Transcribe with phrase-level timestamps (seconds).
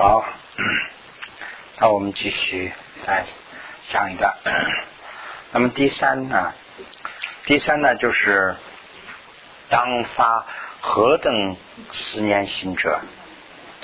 [0.00, 0.24] 好，
[1.80, 3.24] 那我们继续再
[3.88, 4.32] 讲一个。
[5.50, 6.54] 那么第三呢？
[7.46, 8.54] 第三呢，就是
[9.68, 10.46] 当发
[10.80, 11.56] 何等
[11.90, 13.00] 思念心者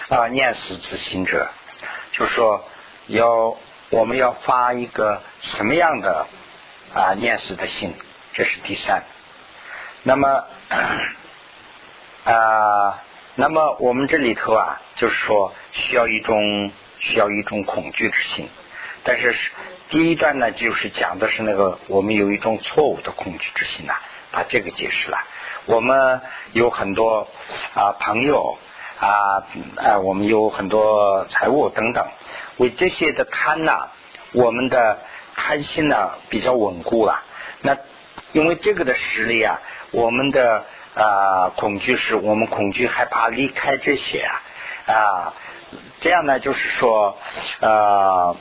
[0.08, 1.50] 啊，念死之心者，
[2.12, 2.64] 就说
[3.08, 3.56] 要
[3.90, 6.28] 我们要发一个什么样的
[6.94, 7.92] 啊念死的心，
[8.34, 9.02] 这是第三。
[10.04, 10.44] 那么
[12.22, 13.00] 啊。
[13.36, 18.48] 那么我们这里头啊，就是说需要一种需要一种恐惧之心，
[19.02, 19.34] 但是
[19.88, 23.94] 第一段呢，就是讲的是那个我们有一种错误的恐惧之心呐，
[24.30, 25.18] 把这个解释了。
[25.66, 26.20] 我们
[26.52, 27.26] 有很多
[27.74, 28.56] 啊朋友
[29.00, 29.42] 啊，
[29.78, 32.06] 啊我们有很多财物等等，
[32.58, 33.88] 为这些的贪呐，
[34.30, 35.00] 我们的
[35.34, 37.24] 贪心呢比较稳固了。
[37.62, 37.76] 那
[38.30, 39.60] 因为这个的实力啊，
[39.90, 40.64] 我们的。
[40.94, 44.42] 啊，恐惧是我们恐惧害怕离开这些啊
[44.86, 45.34] 啊，
[46.00, 47.18] 这样呢就是说
[47.60, 48.36] 呃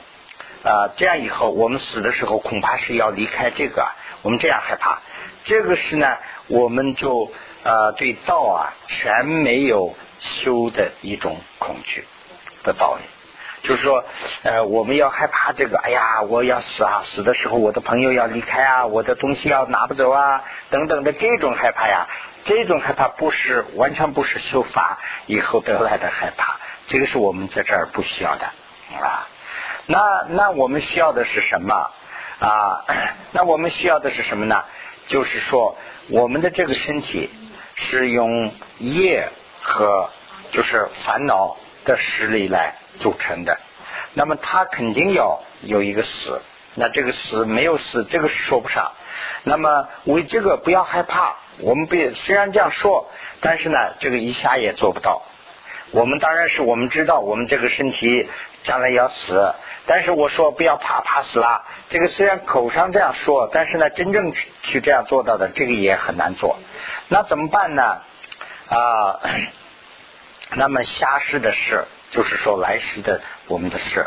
[0.62, 3.86] 啊这样以后我们死的时候恐怕是要离开这个，
[4.22, 5.00] 我们这样害怕，
[5.42, 7.32] 这个是呢我们就
[7.64, 12.04] 呃对道啊全没有修的一种恐惧
[12.62, 13.02] 的道理。
[13.66, 14.04] 就是说，
[14.42, 22.06] 呃，我们要害怕这个，哎呀，我要死啊，死的时候我的朋友要离开啊，我的东西要拿不走啊，等等的这种害怕呀，
[22.44, 28.46] 这种害怕不是完全不是修法以后得来的害怕，这个是我们在这儿不需要的
[29.00, 29.28] 啊。
[29.86, 31.90] 那那我们需要的是什么
[32.40, 32.84] 啊？
[33.32, 34.64] 那我们需要的是什么呢？
[35.06, 35.76] 就是说，
[36.08, 37.30] 我们的这个身体
[37.74, 39.28] 是用业
[39.60, 40.10] 和
[40.52, 42.76] 就是烦恼的实力来。
[43.00, 43.58] 组成的，
[44.12, 46.40] 那么他肯定要有一个死，
[46.76, 48.92] 那这个死没有死，这个说不上。
[49.42, 53.10] 那么为这个不要害怕，我们不虽然这样说，
[53.40, 55.22] 但是呢，这个一下也做不到。
[55.90, 58.28] 我们当然是我们知道我们这个身体
[58.62, 59.54] 将来要死，
[59.86, 61.64] 但是我说不要怕，怕死了。
[61.88, 64.32] 这个虽然口上这样说，但是呢，真正
[64.62, 66.58] 去这样做到的，这个也很难做。
[67.08, 68.00] 那怎么办呢？
[68.68, 69.20] 啊，
[70.56, 71.84] 那么下世的事。
[72.10, 74.06] 就是说来世的我们的事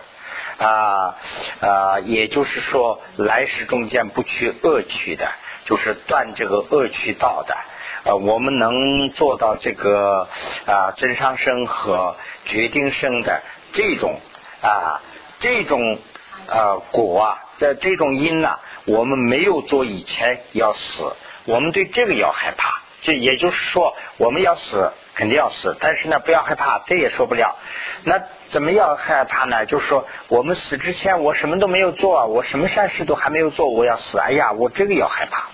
[0.58, 1.16] 啊
[1.62, 5.28] 啊，也就是说来世中间不去恶趣的，
[5.64, 7.56] 就是断这个恶趣道的。
[8.04, 10.28] 呃，我们能做到这个
[10.66, 14.20] 啊真上生和决定生的这种
[14.62, 15.02] 啊
[15.40, 16.00] 这种
[16.48, 22.82] 呃果啊，在这种因呢，我们没有做以前要死，我们对这个要害怕。
[23.08, 24.92] 就也就是说，我们要死。
[25.16, 27.56] 肯定要死，但是呢，不要害怕，这也说不了。
[28.04, 29.66] 那怎么要害怕呢？
[29.66, 34.20] 就是说，我们死之前，我什么都没有做，我什么善事都还没有做，我要死。
[34.20, 35.50] 哎呀，我这个要害怕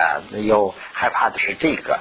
[0.00, 0.22] 啊！
[0.30, 1.98] 有害怕的是这个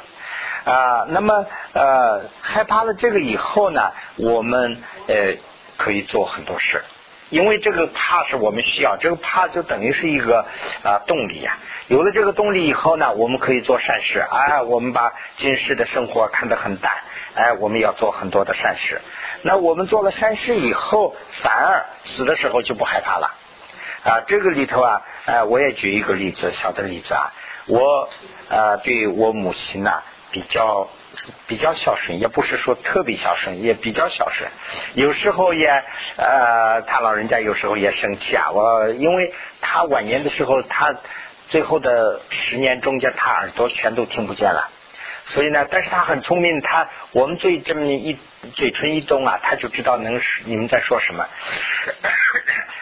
[0.64, 1.08] 啊。
[1.10, 5.38] 那么呃，害怕了这个以后呢，我们呃
[5.78, 6.84] 可以做很多事。
[7.30, 10.46] 因为这个怕是我们需要，这个怕就等于是一个
[10.84, 11.58] 啊动力呀。
[11.88, 14.20] 有了这个动力以后呢，我们可以做善事。
[14.20, 16.94] 哎，我们把今世的生活看得很淡，
[17.36, 19.02] 哎，我们要做很多的善事。
[19.42, 23.34] 那我们做了善事以后，反而死的时候就不害怕了。
[24.04, 27.34] 啊，这个里头啊，哎，我也举一个例子，小的例子啊，
[27.68, 28.10] 我
[28.50, 30.02] 啊对我母亲呢
[30.32, 30.90] 比较。
[31.48, 34.50] 比较孝顺，也不是说特别孝顺，也比较孝顺。
[34.94, 35.84] 有时候也
[36.18, 38.52] 呃，他老人家有时候也生气啊。
[38.52, 40.96] 我因为他晚年的时候，他
[41.50, 44.70] 最后的十年中间，他耳朵全都听不见了。
[45.28, 48.18] 所以呢，但是他很聪明，他我们最这么一
[48.56, 51.26] 嘴唇一动啊，他就知道能你们在说什么。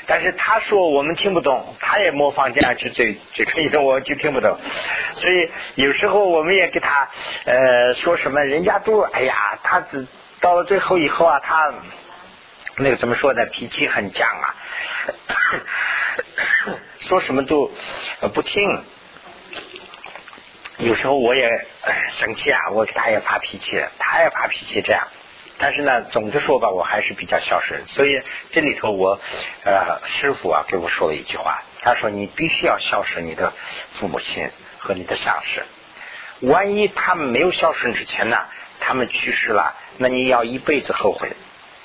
[0.07, 4.57] 但是他说我们听不懂，他也模仿这样去嘴嘴唇一动， 我就听不懂。
[5.15, 7.09] 所以有时候我们也给他
[7.45, 10.07] 呃说什么，人家都哎呀，他只
[10.39, 11.73] 到了最后以后啊，他
[12.77, 13.45] 那个怎么说呢？
[13.47, 14.55] 脾气很犟啊，
[16.99, 17.71] 说什么都
[18.33, 18.83] 不听。
[20.77, 21.49] 有时候我也
[22.09, 25.07] 生气啊，我给他也发脾气，他也发脾气，这样。
[25.57, 27.87] 但是呢，总的说吧，我还是比较孝顺。
[27.87, 28.21] 所以
[28.51, 29.19] 这里头我
[29.63, 33.53] 呃师傅啊给我说了一句话，他说你必须要孝顺你的
[33.91, 34.49] 父母亲
[34.79, 35.63] 和你的上司。
[36.41, 38.37] 万一他们没有孝顺之前呢，
[38.79, 41.31] 他们去世了，那你要一辈子后悔。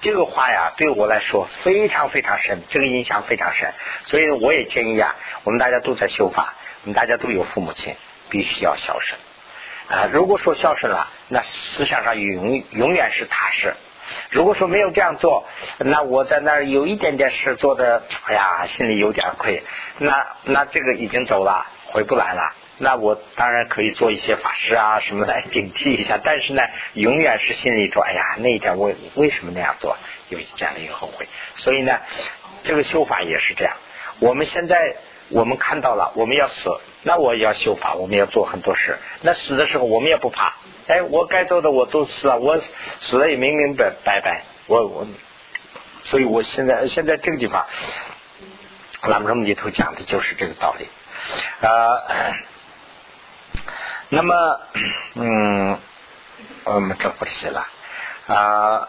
[0.00, 3.72] 这个话呀，对我来说非常非常深，这个印象非常深。
[4.04, 5.14] 所以我也建议啊，
[5.44, 7.94] 我们大家都在修法，我们大家都有父母亲。
[8.30, 9.20] 必须要孝顺
[9.90, 10.08] 啊！
[10.12, 13.74] 如果说孝顺了，那思想上永永远是踏实。
[14.30, 15.48] 如果说没有这样做，
[15.78, 19.64] 那我在那儿有一点点事做的，哎呀，心里有点亏。
[19.98, 22.54] 那那这个已经走了，回不来了。
[22.78, 26.62] 那我当然可以做一些法事啊什么来顶替一下，但是呢，
[26.94, 29.96] 永远是心里说，哎呀，那一点我为什么那样做？
[30.28, 31.26] 有这样的一个后悔。
[31.56, 31.98] 所以呢，
[32.62, 33.74] 这个修法也是这样。
[34.20, 34.94] 我们现在
[35.28, 36.70] 我们看到了，我们要死，
[37.02, 38.98] 那我也要修法，我们要做很多事。
[39.22, 40.54] 那死的时候，我们也不怕。
[40.86, 42.60] 哎，我该做的我都死了，我
[43.00, 44.42] 死了也明明白白白。
[44.66, 45.06] 我我，
[46.04, 47.66] 所以我现在现在这个地方，
[49.02, 50.88] 咱们这么里头讲的就是这个道理
[51.66, 52.02] 啊。
[54.08, 54.60] 那么，
[55.14, 55.78] 嗯，
[56.64, 57.66] 我们这不写了
[58.26, 58.88] 啊。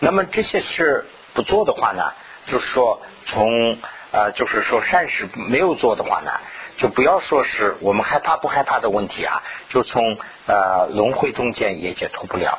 [0.00, 2.12] 那么这些事不做的话呢，
[2.46, 3.78] 就是说从
[4.10, 6.32] 呃，就是说善事没有做的话呢，
[6.80, 10.02] 就不要说是我们害怕不害怕的问题啊，就从
[10.46, 12.58] 呃轮回中间也解脱不了。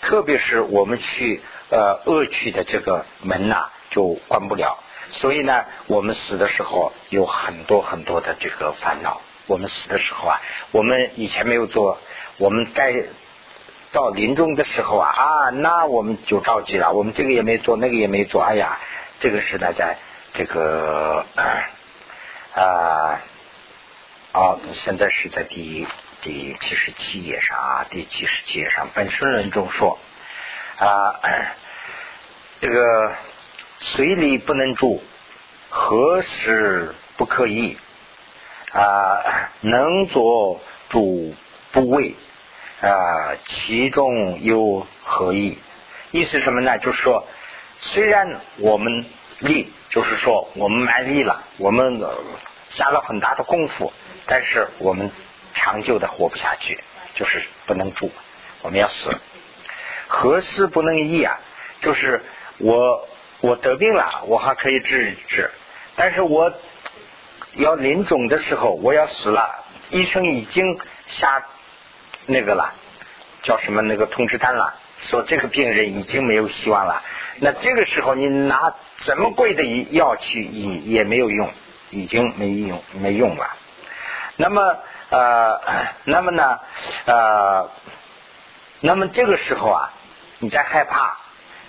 [0.00, 4.78] 特别是我们去呃恶趣的这个门呐，就关不了。
[5.10, 9.20] 所以呢，我们死的时候有很多很多的这个烦恼。
[9.48, 10.40] 我们死的时候啊，
[10.70, 11.98] 我们以前没有做，
[12.36, 12.94] 我们该
[13.90, 16.92] 到临终的时候啊啊，那我们就着急了。
[16.92, 18.78] 我们这个也没做，那个也没做，哎呀，
[19.18, 19.98] 这个是呢，在
[20.32, 21.24] 这个
[22.54, 23.20] 啊，
[24.40, 25.84] 好，现在是在第
[26.20, 29.98] 第七十七页上啊，第七十七页上本身论中说
[30.78, 31.18] 啊，
[32.62, 33.14] 这个
[33.80, 35.02] 随礼不能住，
[35.70, 37.78] 何时不可以？
[38.70, 41.34] 啊，能做主
[41.72, 42.14] 不为
[42.80, 45.58] 啊，其中有何意？
[46.12, 46.78] 意思什么呢？
[46.78, 47.26] 就是说，
[47.80, 49.04] 虽然我们
[49.40, 52.00] 力，就是说我们卖力了，我们
[52.70, 53.92] 下了很大的功夫，
[54.28, 55.10] 但是我们
[55.54, 56.78] 长久的活不下去，
[57.14, 58.12] 就是不能住，
[58.62, 59.10] 我们要死。
[60.06, 61.40] 何事不能医啊？
[61.80, 62.22] 就是
[62.58, 63.08] 我
[63.40, 65.50] 我得病了，我还可以治一治，
[65.96, 66.52] 但是我。
[67.54, 71.44] 要临终的时候，我要死了，医生已经下
[72.26, 72.72] 那个了，
[73.42, 77.02] 叫什么那个通知单了，说这个病人已经没有希望了。
[77.40, 81.50] 那这个时候你拿怎么贵的药去医也没有用，
[81.90, 83.56] 已经没用没用了。
[84.38, 84.78] 那么
[85.10, 85.60] 呃，
[86.04, 86.58] 那么呢
[87.04, 87.70] 呃，
[88.80, 89.92] 那么这个时候啊，
[90.38, 91.18] 你在害怕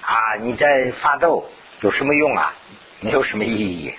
[0.01, 1.49] 啊，你在发抖，
[1.81, 2.53] 有什么用啊？
[3.01, 3.93] 没有什么意义，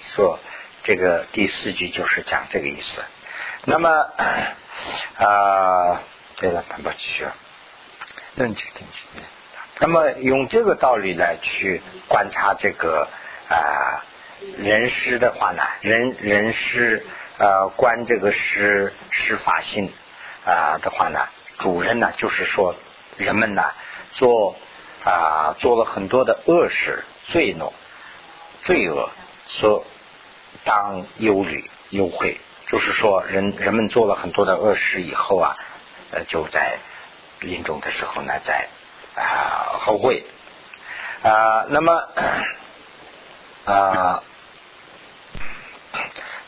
[0.00, 0.38] 说。
[0.82, 3.02] 这个第四句就是讲这个意思。
[3.66, 3.90] 那么
[5.18, 6.00] 啊，
[6.36, 7.22] 对了，潘宝继
[8.36, 9.04] 论这个东西。
[9.78, 13.08] 那么用这个道理来去观察这个
[13.50, 14.00] 啊
[14.56, 17.04] 人师的话呢，人人师
[17.40, 19.92] 呃观这个施施法性
[20.46, 21.26] 啊的话呢，
[21.58, 22.76] 主人呢就是说
[23.16, 23.72] 人们呢
[24.12, 24.54] 做
[25.04, 27.72] 啊做了很多的恶事、罪恶、
[28.64, 29.10] 罪恶
[29.46, 29.84] 所。
[30.62, 35.56] 当忧虑、忧悔，就是说，人人们做了很多的恶事以后啊，
[36.10, 36.76] 呃，就在
[37.38, 38.68] 临终的时候呢，在
[39.16, 40.26] 啊后悔
[41.22, 42.08] 啊，那么
[43.64, 44.22] 啊，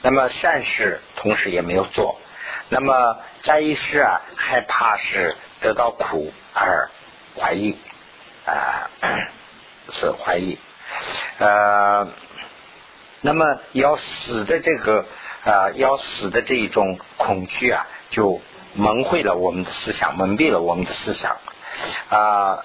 [0.02, 2.20] 那么善事同时也没有做，
[2.68, 6.90] 那么在一时啊，害怕是得到苦而
[7.36, 7.78] 怀疑
[8.44, 8.90] 啊，
[9.88, 10.58] 是怀疑
[11.38, 12.08] 呃。
[13.24, 15.06] 那么要死的这个
[15.44, 18.40] 啊，要死的这一种恐惧啊，就
[18.74, 21.36] 蒙蔽了我们的思想，蒙蔽了我们的思想
[22.08, 22.64] 啊。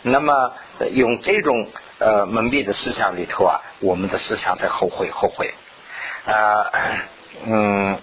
[0.00, 0.54] 那么
[0.94, 5.52] 用这种呃蒙蔽的思想里头啊，我们的思想在后悔后悔
[6.26, 6.70] 啊
[7.44, 7.98] 嗯。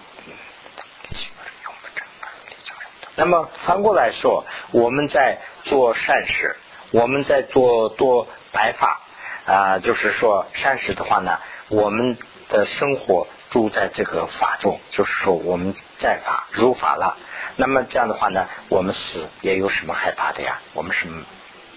[3.16, 6.56] 那么反过来说，我们在做善事，
[6.90, 9.00] 我们在做做白法
[9.46, 11.38] 啊，就是说善事的话呢。
[11.68, 12.16] 我们
[12.48, 17.16] 的生活住在这个法中，就是说我们在法如法了。
[17.56, 20.60] 那么这样的话呢，我们死也有什么害怕的呀？
[20.72, 21.22] 我们什么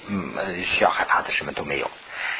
[0.07, 0.33] 嗯
[0.63, 1.91] 需要害怕的什么都没有。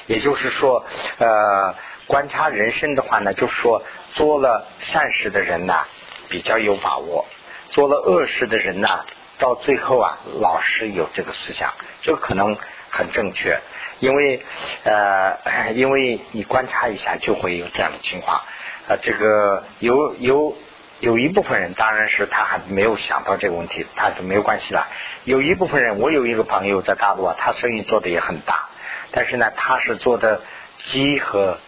[0.07, 0.85] 也就是说，
[1.17, 1.75] 呃，
[2.07, 3.81] 观察人生的话呢，就说
[4.13, 5.85] 做了善事的人呢
[6.29, 7.25] 比较有把握，
[7.69, 9.05] 做了恶事的人呢，
[9.39, 12.57] 到最后啊老是有这个思想，这可能
[12.89, 13.59] 很正确。
[13.99, 14.43] 因为
[14.83, 15.37] 呃，
[15.73, 18.41] 因为你观察一下就会有这样的情况
[18.87, 18.97] 啊。
[19.01, 20.57] 这个有有
[20.99, 24.87] 有一部分人，当然是他还没有想到这个问题，他就没有关系了。
[25.23, 28.67] 有一部分人，我有一个朋友在大陆啊，他生意做的也很大，
[29.11, 30.41] 但是呢，他是做的
[30.79, 31.59] 鸡和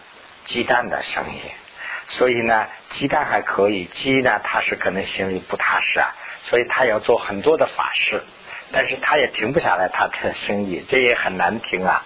[0.46, 1.40] 鸡蛋的生意，
[2.08, 8.22] 所以呢，鸡蛋还可以，鸡呢，它是可能心里不踏实啊，所以它要做很多的法事，
[8.72, 12.04] 但是它也停不下来它的生意，这也很难停啊。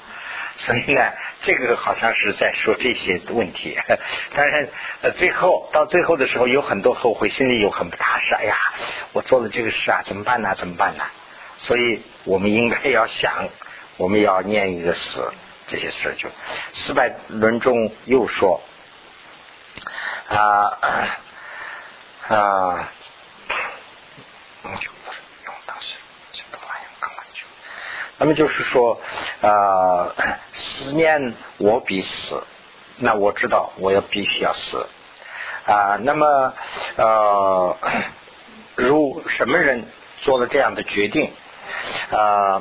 [0.56, 3.78] 所以呢，这个好像是在说这些问题，
[4.34, 4.68] 但是
[5.00, 8.34] 呃，最后到最后的时候，有很多后悔，心里又很不踏实。
[8.34, 8.56] 哎呀，
[9.12, 10.54] 我做了这个事啊，怎么办呢？
[10.56, 11.04] 怎么办呢？
[11.56, 13.48] 所以我们应该要想，
[13.96, 15.32] 我们要念一个死，
[15.70, 16.28] 这些事就
[16.72, 18.60] 四百论中又说
[20.28, 20.78] 啊
[22.28, 22.92] 啊。
[28.22, 29.00] 那么就是说，
[29.40, 30.14] 呃，
[30.52, 32.46] 思念我必死，
[32.98, 34.86] 那我知道我要必须要死
[35.64, 35.96] 啊。
[36.02, 36.52] 那么
[36.96, 37.78] 呃，
[38.74, 41.32] 如什么人做了这样的决定
[42.10, 42.60] 啊？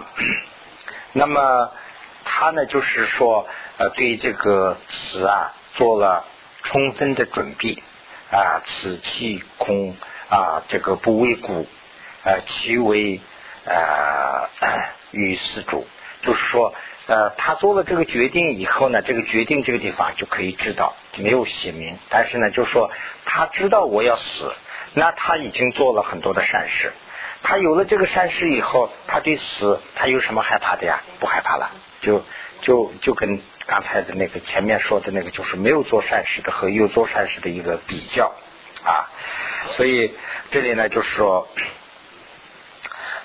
[1.12, 1.74] 那么
[2.32, 3.48] 他呢，就是说
[3.80, 6.26] 呃，对这个死啊做了
[6.62, 7.82] 充分的准备
[8.32, 9.96] 啊，此气空
[10.30, 11.66] 啊，这个不为故，
[12.24, 13.20] 呃，其为
[13.66, 14.48] 呃。
[15.12, 15.88] 与施主，
[16.22, 16.72] 就是说，
[17.08, 22.92] 呃，他做了这个决定以后呢，这个决定这个地方就可以知道，没有写明，但是呢，就是说
[23.26, 24.54] 他知道我要死，
[24.94, 26.94] 那他已经做了很多的善事，
[27.42, 31.02] 他有了这个善事以后，他对死他有什么害怕的呀？
[31.20, 32.24] 不害怕了，就
[32.62, 38.34] 就就跟刚才的那个前面说的那个，就是没有做善事的和有做善事的一个比较
[38.84, 39.10] 啊，
[39.72, 40.14] 所以
[40.52, 41.48] 这里呢，就是说。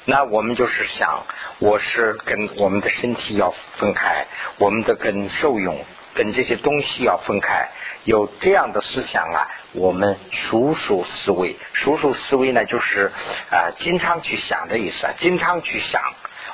[0.07, 1.25] 那我们就是想，
[1.61, 4.27] 我是跟我们的身体要分开，
[4.59, 7.71] 我们的跟受用跟这些东西要分开，
[8.05, 13.13] 有这样的思想啊，我们熟熟思维，熟熟思维呢，就是
[13.51, 16.03] 啊，经常去想的意思啊，经常去想，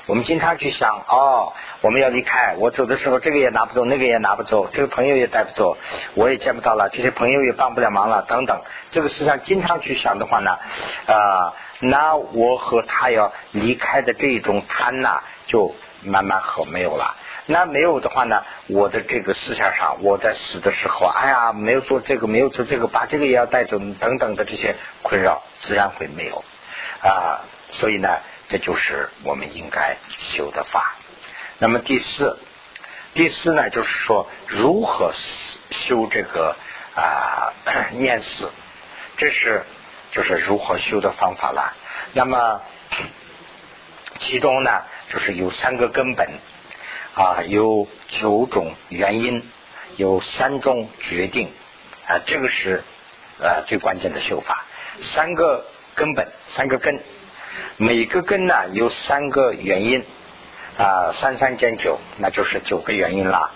[0.06, 5.76] 我们经常去想，哦，我们要离开，我走的时候，这个也拿不走，那个也拿不走，这个朋友也带不走，
[6.14, 10.58] 我也见不到了，这些朋友也帮不了忙了，等等，这个思想经常去想的话呢，
[11.06, 11.54] 啊。
[11.82, 17.16] 那我和他要离开的这种贪呐，就慢慢和没有了。
[17.46, 26.44] 那没有的话呢，我的这个思想上，我在死的时候，哎呀，没有做这个，没有做这个，把这个也要带走，等等的这些困扰，自然会没有
[27.02, 27.40] 啊。
[27.70, 28.18] 所以呢，
[28.50, 30.96] 这就是我们应该修的法。
[31.58, 32.38] 那么第四，
[33.14, 35.12] 第四呢，就是说如何
[35.70, 36.54] 修这个
[36.94, 37.54] 啊
[37.92, 38.52] 念死，
[39.16, 39.64] 这是。
[40.12, 41.72] 就是如何修的方法了。
[42.14, 42.62] 那么
[44.18, 46.28] 其中呢，就是有三个根本
[47.14, 49.48] 啊，有九种原因，
[49.94, 51.52] 有三种决定
[52.08, 52.82] 啊，这个是
[53.38, 54.64] 呃最关键的修法。
[55.00, 55.64] 三个
[55.94, 57.00] 根本，三个根，
[57.76, 60.04] 每个根呢有三个原因
[60.78, 63.52] 啊，三三减九，那就是九个原因了。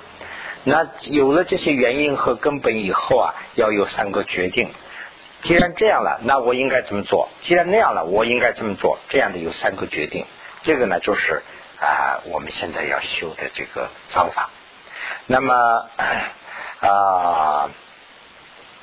[0.64, 4.70] 那有了这些原因和根本以后啊，要有三个决定。
[5.42, 7.28] 既然这样了，那我应该怎么做？
[7.42, 8.98] 既然那样了，我应该怎么做。
[9.10, 10.24] 这样的有三个决定，
[10.62, 11.42] 这个呢就是
[11.80, 14.48] 啊，我们现在要修的这个方法。
[15.26, 15.86] 那么
[16.80, 17.68] 啊，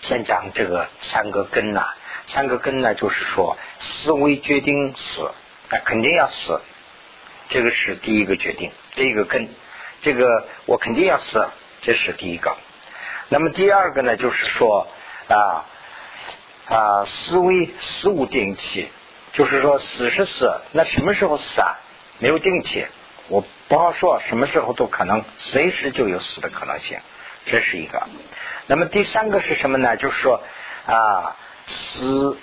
[0.02, 1.96] 先讲这个三个根呐，
[2.28, 5.32] 三个根呢，就是说思维决定死，
[5.70, 6.62] 那肯定要死，
[7.50, 9.50] 这个是第一个决定，第一个根，
[10.02, 11.48] 这个我肯定要死，
[11.82, 12.56] 这是第一个。
[13.30, 14.88] 那么第二个呢，就是说
[15.28, 15.66] 啊。
[16.68, 18.88] 啊，思维死无定期，
[19.34, 21.78] 就是说死是死，那什么时候死啊？
[22.20, 22.86] 没有定期，
[23.28, 26.98] 我不好说，什么时候都可能，随时就有死的可能性，
[27.44, 28.08] 这是一个。
[28.68, 29.98] 那么第三个是什么呢？
[29.98, 30.42] 就是说
[30.86, 31.36] 啊，
[31.68, 32.38] 死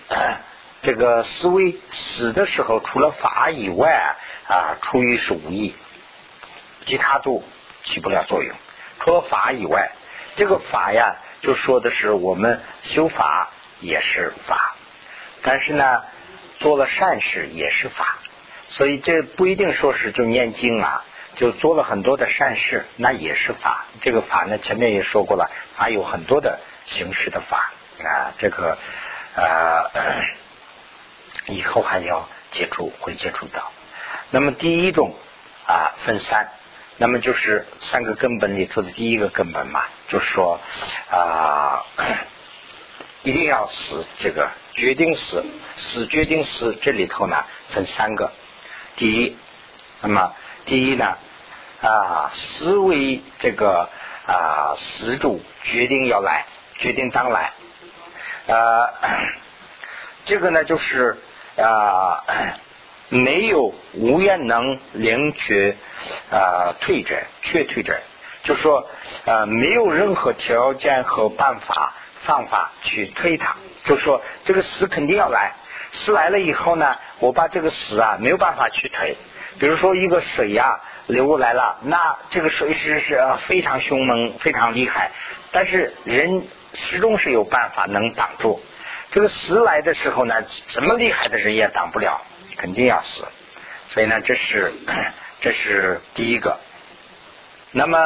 [0.83, 4.17] 这个思维死的时候，除了法以外
[4.49, 5.75] 啊，出于是无意，
[6.87, 7.43] 其他都
[7.85, 8.55] 起不了作用。
[9.01, 9.91] 除了法以外，
[10.37, 13.51] 这个法呀，就说的是我们修法。
[13.81, 14.75] 也是法，
[15.41, 16.03] 但是呢，
[16.59, 18.19] 做了善事也是法，
[18.67, 21.05] 所以这不一定说是就念经啊，
[21.37, 23.85] 就做了很多的善事，那也是法。
[24.01, 27.71] 这个法呢，前面也说过了，法有很多的形式的法
[28.03, 28.77] 啊，这个
[29.39, 29.91] 呃，
[31.47, 33.71] 以后还要接触，会接触到。
[34.31, 35.15] 那么第一种
[35.67, 36.49] 啊，分三，
[36.97, 40.61] 那么就是三个根本里头的第一个根本嘛，就是说
[41.11, 41.85] 啊。
[43.25, 45.45] 一定要死，这个决定死，
[45.77, 48.33] 死决定死，这里头呢分三个。
[48.97, 49.37] 第一，
[50.01, 50.33] 那么
[50.65, 51.19] 第一呢
[51.83, 53.91] 啊，思维这个
[54.25, 56.47] 啊死主决定要来，
[56.79, 57.53] 决定当来。
[58.49, 58.93] 呃，
[60.25, 61.17] 这个呢就是
[61.57, 62.25] 啊
[63.09, 65.77] 没有无愿能领取
[66.33, 68.01] 啊退者，却退者，
[68.43, 68.89] 就说
[69.27, 71.95] 啊没有任何条件和办法。
[72.21, 75.53] 方法去推它，就说这个死肯定要来，
[75.93, 79.17] 死来了以后呢，我把这个死啊没有办法去推。
[79.59, 85.11] 比如说一个水呀流过来了，那这个水是是非常凶猛、非常厉害，
[85.53, 88.61] 但是人始终是有办法能挡住。
[89.11, 92.21] 这个死来的时候呢，怎么厉害的人也挡不了，
[92.57, 93.25] 肯定要死。
[93.89, 94.73] 所以呢，这是
[95.41, 96.59] 这是第一个。
[97.73, 97.99] 那么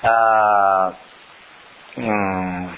[0.00, 0.94] 呃
[1.96, 2.70] 嗯，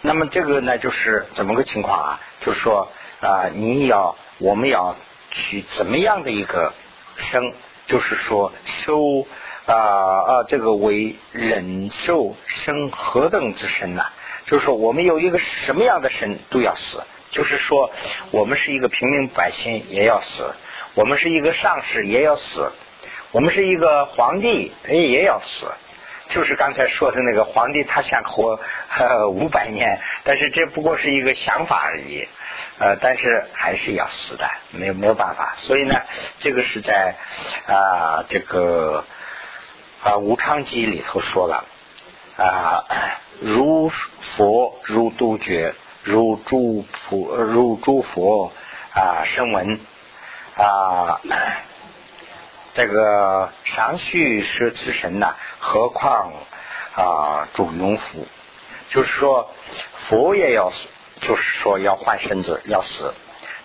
[0.00, 2.20] 那么这个呢就是怎么个情况啊？
[2.40, 2.90] 就是说
[3.20, 4.94] 啊，你要我们要
[5.30, 6.72] 去怎么样的一个
[7.16, 7.52] 生？
[7.86, 9.26] 就是说受
[9.66, 14.04] 啊啊这个为忍受生何等之身呢？
[14.44, 17.02] 就是说我们有一个什么样的身都要死。
[17.30, 17.90] 就是说
[18.30, 20.50] 我们是一个平民百姓也要死，
[20.94, 22.72] 我们是一个上士也要死，
[23.32, 25.66] 我们是一个皇帝也要死。
[26.30, 28.58] 就是刚才说的那个皇帝，他想活
[29.30, 32.26] 五百年，但是这不过是一个想法而已。
[32.78, 35.54] 呃，但是还是要死的，没有没有办法。
[35.56, 36.00] 所以呢，
[36.38, 37.16] 这个是在
[37.66, 39.04] 啊这个
[40.02, 41.64] 啊无常记里头说了
[42.36, 42.84] 啊，
[43.40, 48.52] 如佛如杜绝，如诸普如诸佛
[48.94, 49.80] 啊声闻
[50.56, 51.20] 啊，
[52.74, 56.32] 这个上须是此神呐，何况
[56.94, 58.24] 啊主庸夫，
[58.88, 59.52] 就是说
[59.96, 60.86] 佛也要死。
[61.20, 63.14] 就是说要换身子要死，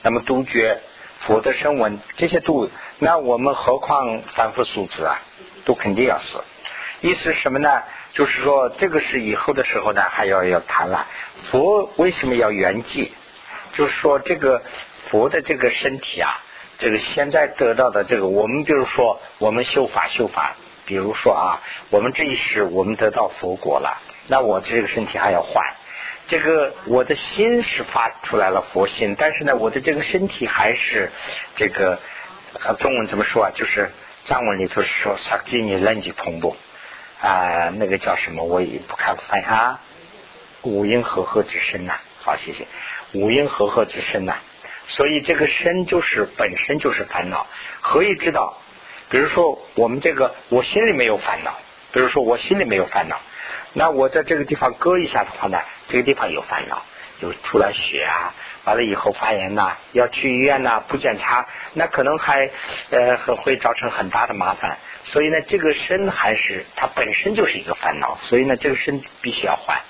[0.02, 0.82] 那么杜绝
[1.20, 2.70] 佛的声闻这些都，
[3.00, 5.22] 那我们何况凡夫俗子啊，
[5.66, 6.44] 都肯定要死。
[7.02, 7.84] 意思什么呢？
[8.14, 11.08] 就是说这个是以后的时候呢，还要要谈了。
[11.46, 13.10] 佛为什么要圆寂？
[13.74, 14.62] 就是说这个
[15.10, 16.40] 佛的这个身体啊，
[16.78, 20.56] 这个现在得到的这个，我们比如说我们修法修法，
[20.86, 25.66] 比如说啊，我们这一世我们得到佛果了，那我这个身体还要换。
[26.28, 31.12] 这个我的心是发出来了佛心，但是呢，我的这个身体还是
[31.56, 32.00] 这个
[32.66, 33.52] 呃中文怎么说啊？
[33.54, 33.92] 就是
[34.26, 36.56] 藏文里头是说萨基尼楞吉蓬布
[37.22, 38.44] 啊，那个叫什么？
[38.44, 39.82] 我也不看翻啊。
[40.62, 42.68] 五阴和合之身呐，好，谢谢。
[43.12, 44.36] 五阴和合之身呐，
[44.88, 47.48] 所以这个身就是本身就是烦恼。
[47.82, 48.58] 何以知道？
[49.10, 51.54] 比如说我们这个，我心里没有烦恼。
[51.92, 53.20] 比如说我心里没有烦恼。
[53.74, 56.84] 那我在这个地方割一下的话呢，这个地方有烦恼，
[57.20, 58.34] 有出了血啊，
[58.66, 62.52] 完了以后发炎呐，要去医院呐，不检查，那可能还
[62.92, 64.78] 呃很会造成很大的麻烦。
[65.06, 69.82] 所以呢，这个身还是它本身就是一个烦恼，所以呢，这个身必须要换。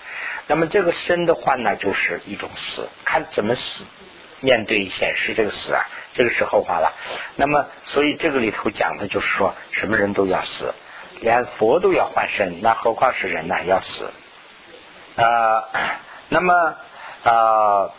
[0.47, 3.83] 那么这个身的换呢，就是一种死，看怎么死，
[4.39, 6.93] 面对显示这个死啊，这个是后话了。
[7.35, 10.73] 那么，所以这个里头讲的就是说，什么人都要死。
[11.23, 13.63] 连佛都要换身，那何况是人呢？
[13.63, 14.11] 要死
[15.15, 15.63] 啊！
[16.27, 16.75] 那么
[17.23, 17.89] 啊，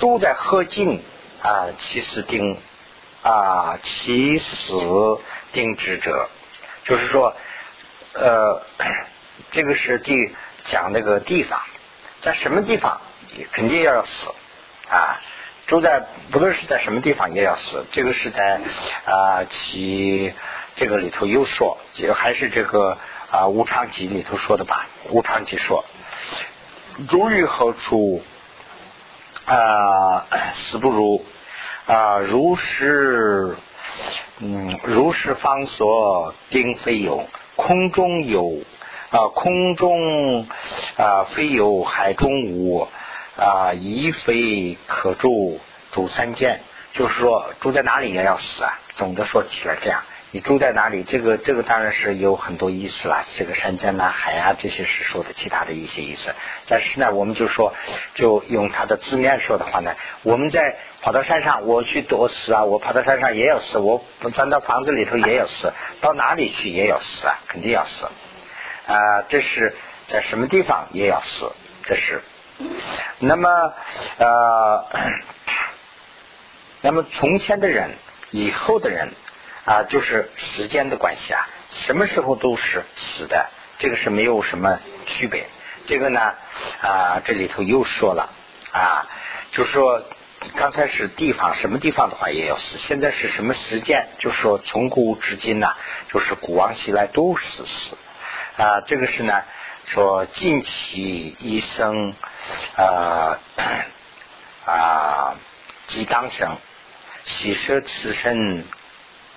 [0.00, 1.00] 都在何境
[1.40, 1.68] 啊？
[1.78, 2.58] 其死定
[3.22, 5.20] 啊，其死
[5.52, 6.28] 定之者，
[6.82, 7.32] 就是说，
[8.14, 8.60] 呃，
[9.52, 11.60] 这个是地讲那个地方，
[12.20, 13.00] 在什么地方
[13.52, 14.34] 肯定要死
[14.90, 15.20] 啊！
[15.68, 16.02] 住在
[16.32, 18.60] 不论是在什么地方也要死，这个是在
[19.04, 20.34] 啊其。
[20.76, 22.98] 这个里头又说，这个还是这个
[23.30, 25.84] 啊《无常集》里头说的吧，《无常集》说，
[27.08, 28.22] 如于何处
[29.46, 31.24] 啊 死不如
[31.86, 33.56] 啊如是
[34.38, 38.60] 嗯如是方所定非有空中有
[39.10, 40.48] 啊空中
[40.96, 42.88] 啊非有海中无
[43.36, 45.60] 啊疑非可住
[45.92, 46.60] 住三界，
[46.92, 48.80] 就是说住在哪里也要死啊。
[48.96, 50.02] 总的说起来这样。
[50.34, 51.04] 你住在哪里？
[51.04, 53.24] 这个这个当然是有很多意思了。
[53.36, 56.34] 这个山间呐、海啊，这些是说的其他的一些意思。
[56.66, 57.72] 但是呢，我们就说，
[58.16, 59.94] 就用它的字面说的话呢，
[60.24, 68.06] 我们在跑到山上，我去躲死啊，我跑到山上也要死，我钻到房子里头也要死，到哪里去也要死啊，肯定要死
[68.88, 69.22] 啊。
[69.28, 69.76] 这是
[70.08, 71.52] 在什么地方也要死，
[71.84, 72.20] 这是。
[73.20, 73.72] 那么
[74.18, 74.84] 呃，
[76.82, 77.92] 那么从前的人，
[78.32, 79.12] 以后的人。
[79.64, 83.48] 啊，就是时间的关系啊，什么时候都是死的，
[83.78, 85.46] 这个是没有什么区别。
[85.86, 86.34] 这个呢，
[86.82, 88.28] 啊，这里头又说了
[88.72, 89.06] 啊，
[89.52, 90.04] 就是说
[90.54, 92.76] 刚才是地方，什么地方的话也要死。
[92.76, 94.08] 现在是什么时间？
[94.18, 95.74] 就是说从古至今呢，
[96.08, 97.96] 就是古往昔来都是死
[98.58, 98.82] 啊。
[98.82, 99.42] 这个是呢，
[99.86, 102.14] 说近期一生
[102.76, 103.38] 啊
[104.66, 105.34] 啊
[105.86, 106.58] 即当生，
[107.24, 108.66] 喜舍此身。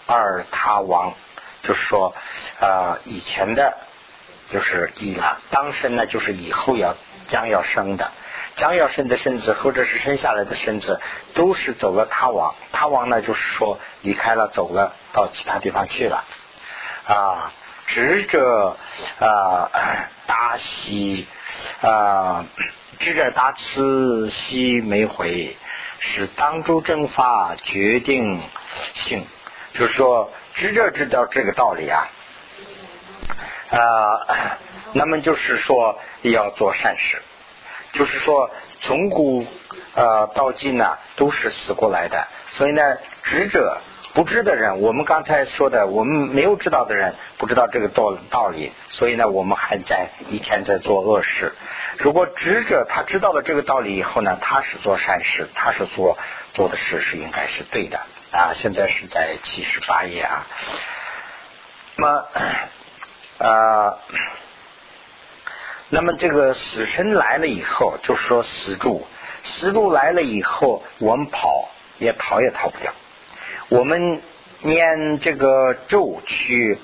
[0.07, 1.13] 二他亡，
[1.61, 2.15] 就是说，
[2.59, 3.77] 呃，以前的，
[4.47, 6.95] 就是已了；当生呢，就是以后要
[7.27, 8.11] 将要生的，
[8.55, 10.99] 将要生的身子，或者是生下来的身子，
[11.33, 12.55] 都是走了他亡。
[12.71, 16.23] 他亡呢，就是说离开了，走了，到其他地方去了。
[17.05, 17.51] 啊，
[17.87, 18.77] 执者
[19.19, 19.69] 啊，
[20.25, 21.27] 大喜
[21.81, 22.45] 啊，
[22.99, 25.57] 执者大慈喜没回，
[25.99, 28.41] 是当诸正法决定
[28.93, 29.27] 性。
[29.77, 32.09] 就是说，知者知道这个道理啊，
[33.69, 34.57] 啊，
[34.93, 37.21] 那么就是说要做善事，
[37.93, 38.49] 就是说
[38.81, 39.45] 从古
[39.93, 43.77] 呃到今呢都是死过来的，所以呢知者。
[44.13, 51.53] 不知的人，我们刚才说的，我们没有知道的人，不知道这个道道理，所以呢，我们还在一天在做恶事。
[51.99, 56.17] 如果知者他知道了这个道理以后呢，他是做善事，他是做
[56.55, 57.99] 做的事是应该是对的
[58.31, 58.53] 啊。
[58.53, 60.47] 现在是在七十八页啊。
[61.95, 62.25] 那么
[63.39, 63.97] 啊，
[65.89, 69.07] 那么这个死神来了以后，就说死柱，
[69.43, 72.93] 死柱来了以后，我们跑也逃也逃不掉。
[73.69, 74.21] 我们
[74.61, 76.79] 念这个咒去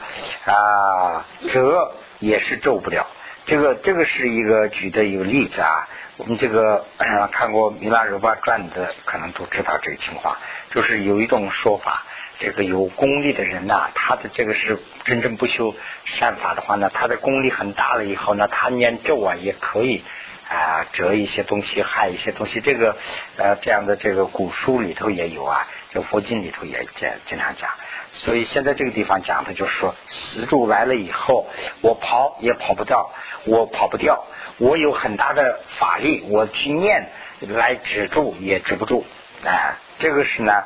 [0.45, 3.07] 啊折也是咒不了，
[3.45, 5.87] 这个这个是一个举的一个例子啊。
[6.17, 6.85] 我们这个
[7.31, 10.37] 看过《弥勒如巴传》的，可能都知道这个情况。
[10.69, 12.05] 就是有一种说法，
[12.37, 15.73] 这个有功力的人呐，他的这个是真正不修
[16.05, 20.03] 善法的话呢，他的功力很大了以后呢，他念咒啊也可以。
[20.45, 22.97] 啊，折一些东西，害一些东西，这个
[23.37, 27.71] 呃，这样的这个古书里头也有啊，就佛经里头也经经常讲。
[28.11, 31.47] 所以现在这个地方讲的就是说，石柱来了以后，
[31.81, 33.09] 我跑也跑不掉，
[33.45, 34.25] 我跑不掉，
[34.57, 39.05] 我有很大的法力，我去念来止住也止不住。
[39.45, 40.63] 啊，这个是呢，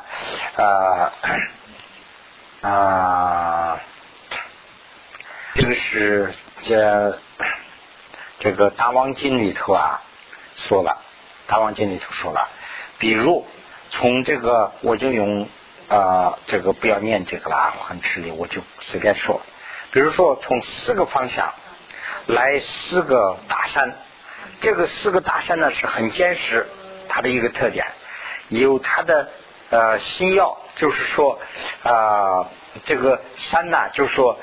[0.56, 1.12] 呃
[2.60, 3.80] 啊，
[5.54, 7.18] 这个是这。
[8.40, 10.00] 这个大王经里头啊
[10.54, 11.02] 说了，
[11.48, 12.48] 大王经里头说了，
[12.96, 13.44] 比如
[13.90, 15.48] 从这个我就用
[15.88, 19.40] 啊这个不要念这个了，很吃力，我就随便说。
[19.90, 21.52] 比如说从四个方向
[22.28, 23.96] 来四个大山，
[24.60, 26.68] 这个四个大山呢是很坚实，
[27.08, 27.86] 它的一个特点
[28.48, 29.28] 有它的
[29.70, 31.40] 呃星耀，就是说
[31.82, 32.48] 啊
[32.84, 34.38] 这个山呢就是说。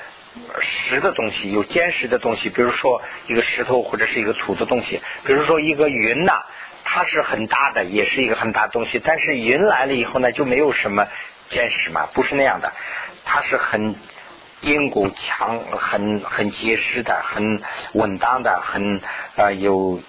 [0.59, 6.43] 实的东西有坚实的东西，比如说一个石头或者是一个土的东西，比如说一个云呐，
[6.83, 8.99] 它是很大的，也是一个很大的东西。
[8.99, 11.07] 但是云来了以后呢，就没有什么
[11.47, 12.73] 坚实嘛，不是那样的，
[13.23, 13.95] 它是很
[14.65, 17.61] 筋骨强、很很结实的、很
[17.93, 18.99] 稳当的、很
[19.35, 20.01] 呃有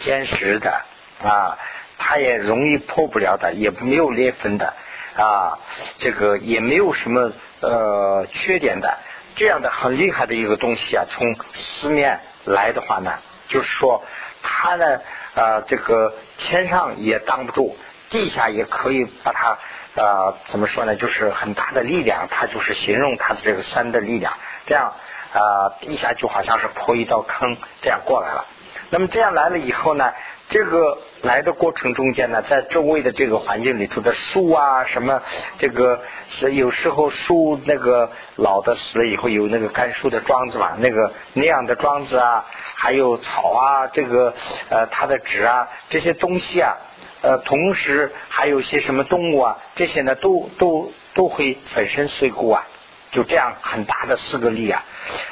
[0.00, 0.82] 坚实的
[1.22, 1.56] 啊，
[1.96, 4.74] 它也容易破不了的，也没有裂缝的
[5.16, 5.60] 啊，
[5.96, 8.98] 这个也没有什么呃缺点的。
[9.36, 13.12] 这样的很厉害的一个东西啊，从四面来的话呢，
[13.46, 14.02] 就是说
[14.42, 15.00] 它呢
[15.36, 17.76] 啊，这个天上也挡不住，
[18.10, 19.56] 地下也可以把它
[19.98, 20.94] 啊，怎么说呢？
[20.96, 24.32] 就是很大的力量，它就是形容它的这个山的力量。
[24.66, 24.92] 这样
[25.34, 28.46] 啊，地下就好像是破一道坑，这样过来了。
[28.90, 30.12] 那么这样来了以后呢？
[30.50, 35.20] 这个来的过程中间呢，在周围的这个环境里头的树啊，什么
[35.58, 44.32] 这个是有时候树那个老的死了以后有那个干树的桩子嘛，那个那样的桩子啊，还有草啊，这个
[44.70, 46.78] 呃它的纸啊这些东西啊，
[47.22, 52.66] 呃同时还有些什么动物啊，这些呢都都都会粉身碎骨啊，
[53.10, 54.84] 就这样很大的四个力啊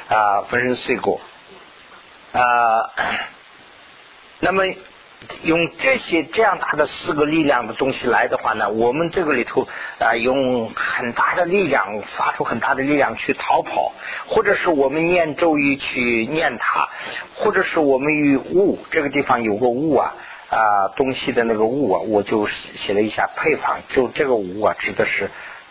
[0.09, 1.19] 啊粉身碎骨
[2.33, 2.91] 啊，
[4.39, 4.63] 那么。
[5.41, 13.93] 用这些这样大的四个力量的东西来的话呢，我们这个里头啊，用很大的力量发出很大的力量去逃跑，
[14.27, 16.87] 或者是我们念咒语去念它，
[17.35, 20.13] 或者是我们与物这个地方有个物啊
[20.49, 25.29] 啊东西的那个物啊，我就写了一下配方，就这个物啊指的是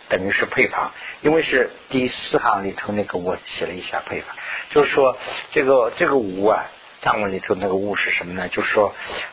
[0.09, 4.35] 等于是配方，因为是第四行里头那个我写了一下配方，
[4.69, 5.17] 就是说
[5.51, 6.65] 这个这个物啊。
[6.99, 8.47] 藏文里头那个物是什么呢？
[8.49, 8.91] 就是说，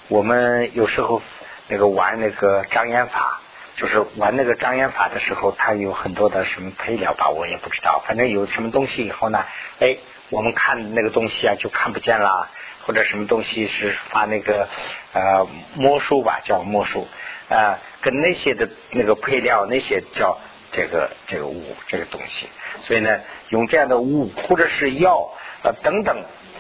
[0.09, 1.23] 我们有时候
[1.67, 3.41] 那个玩那个障眼法，
[3.75, 8.03] 就是玩那个障眼法的时候，它有很多的什么配料吧，我也不知道。
[8.07, 9.47] 反正有什么东西以后呢，
[9.81, 9.97] 哎，
[10.29, 12.51] 我们看那个东西啊就看不见了，
[12.87, 14.69] 或者什么东西是发那个
[15.13, 17.07] 呃魔术吧，叫魔术
[17.49, 20.39] 啊，跟那些的那个配料那些叫
[20.71, 22.49] 这个这个物这个东西。
[22.83, 25.31] 所以呢，用这样的物或者是药
[25.63, 26.17] 呃等等。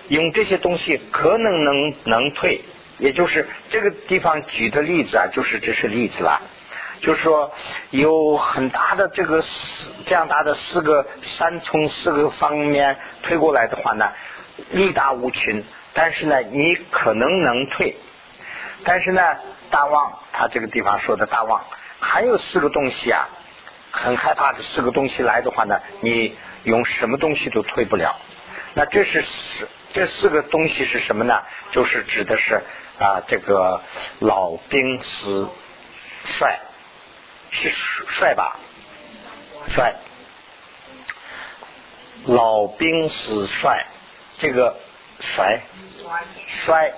[0.08, 2.60] 用这些东西可能能能退，
[2.98, 6.42] 也就是这个地方举的例子啊，就是这是例子了。
[7.00, 7.50] 就是说
[7.88, 14.12] 有很大的这个四这样大的四个山从四个方面推过来的话呢，
[14.72, 15.64] 力大无穷。
[15.94, 17.96] 但是呢，你可能能退。
[18.84, 19.22] 但是呢，
[19.70, 21.64] 大旺他这个地方说的大旺，
[22.00, 23.28] 还有四个东西啊，
[23.90, 28.20] 很害怕这四个东西来的话呢，你用什么东西都退不了。
[28.74, 29.68] 那这是四。
[29.94, 31.40] 这四个东西是什么呢？
[31.70, 32.60] 就是指的是
[32.98, 33.80] 啊，这个
[34.18, 35.48] 老兵死
[36.24, 36.58] 帅
[37.52, 38.58] 是帅吧？
[39.68, 39.94] 帅
[42.24, 43.86] 老兵死帅，
[44.36, 44.76] 这个
[45.20, 45.60] 衰
[46.46, 46.92] 衰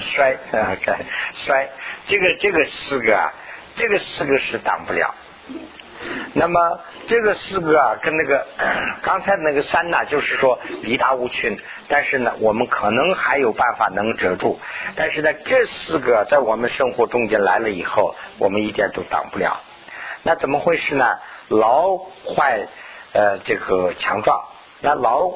[0.00, 1.68] 衰，OK 衰，
[2.06, 3.32] 这个这个四个啊，
[3.76, 5.14] 这个四个是挡不了。
[6.32, 8.46] 那么这个四个啊，跟那个
[9.02, 11.58] 刚才那个三呢，就是说力大无穷。
[11.88, 14.58] 但是呢，我们可能还有办法能遮住。
[14.96, 19.60] 但是呢，这四个在我们生活中间来了以后，我们一点都挡不了。
[20.22, 21.18] 那怎么回事呢？
[21.48, 22.68] 老坏
[23.12, 24.42] 呃这个强壮，
[24.80, 25.32] 那老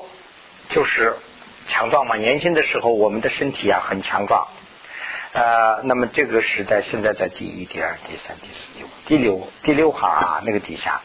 [0.69, 1.17] 就是
[1.67, 2.17] 强壮嘛。
[2.17, 4.47] 年轻的时候，我们的身体啊很强壮。
[5.33, 11.01] 呃，那么这个时代现在在第一、第二、第三、第四、第五、第六、第六行啊，那个底下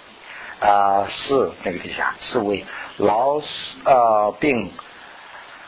[0.59, 2.63] 啊四那个底下四位
[2.97, 4.71] 老死呃病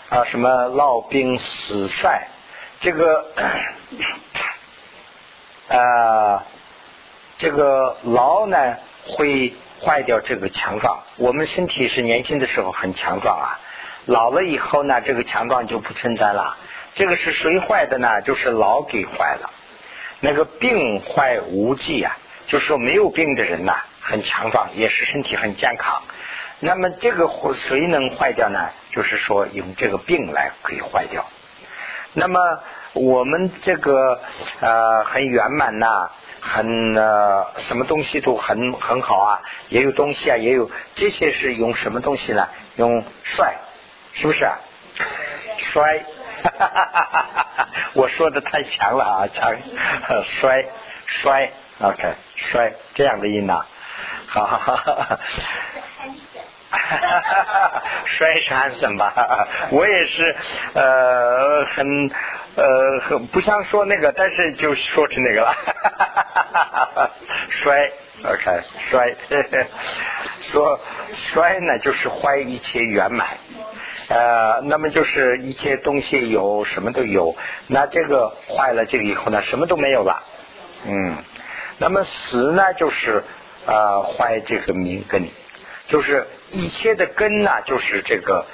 [0.09, 2.27] 啊什么老病死衰，
[2.81, 3.31] 这个
[5.69, 6.45] 啊
[7.39, 8.77] 这个老呢
[9.07, 10.99] 会坏掉这个强壮。
[11.17, 13.59] 我们身体是年轻的时候很强壮啊，
[14.05, 16.57] 老了以后呢，这个强壮就不存在了。
[16.95, 18.21] 这个是谁坏的呢？
[18.21, 19.49] 就是老给坏了。
[20.19, 26.01] 那个病坏无忌啊，就是说没有病的人呐，很强壮，也是身体很健康。
[26.59, 28.59] 那么这个谁能坏掉呢？
[28.91, 31.25] 就是说用这个病来可以坏掉。
[32.13, 32.39] 那么
[32.93, 34.19] 我们这个
[34.59, 36.11] 呃很圆满呐，
[36.41, 42.49] 很呃什么东西都很很好啊，也有东西啊，也有这些是用什么东西呢？
[42.75, 43.55] 用帅，
[44.13, 44.47] 是不是？
[45.57, 46.03] 衰。
[46.43, 47.67] 哈哈哈哈哈哈！
[47.93, 49.55] 我说的太强了啊，强
[50.25, 50.65] 衰
[51.05, 53.63] 衰，OK，衰这样的音呐，
[54.27, 55.19] 哈哈哈哈哈！
[56.71, 57.83] 哈哈哈哈哈！
[58.05, 59.47] 衰是安生吧？
[59.69, 60.35] 我也是
[60.73, 62.09] 呃很
[62.55, 65.93] 呃很不想说那个，但是就说成那个了，哈哈
[66.53, 67.11] 哈哈哈！
[67.49, 67.91] 衰
[68.23, 69.15] ，OK，衰，
[70.41, 70.79] 说
[71.13, 73.27] 衰呢就是坏一切圆满。
[74.11, 77.33] 呃，那么就是一切东西有什么都有，
[77.67, 80.21] 那这个坏了这个以后呢，什么都没有了。
[80.83, 81.15] 嗯，
[81.77, 83.23] 那么死呢，就是
[83.65, 85.29] 呃坏这个命根，
[85.87, 88.45] 就是一切的根呢，就是这个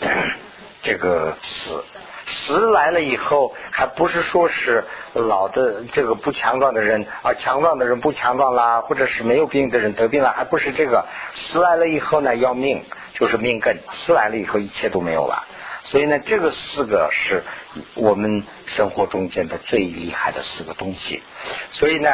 [0.82, 1.84] 这个死。
[2.26, 12.82] 死来了以后，还不是说是老的这个不强壮的人啊，强壮的人不强壮啦，或者是没有病的人得病了，还不是这个死来了以后呢，要命。
[13.14, 15.46] 就是命根，死完了以后一切都没有了，
[15.84, 17.44] 所以呢，这个四个是
[17.94, 21.22] 我们生活中间的最厉害的四个东西。
[21.70, 22.10] 所以呢，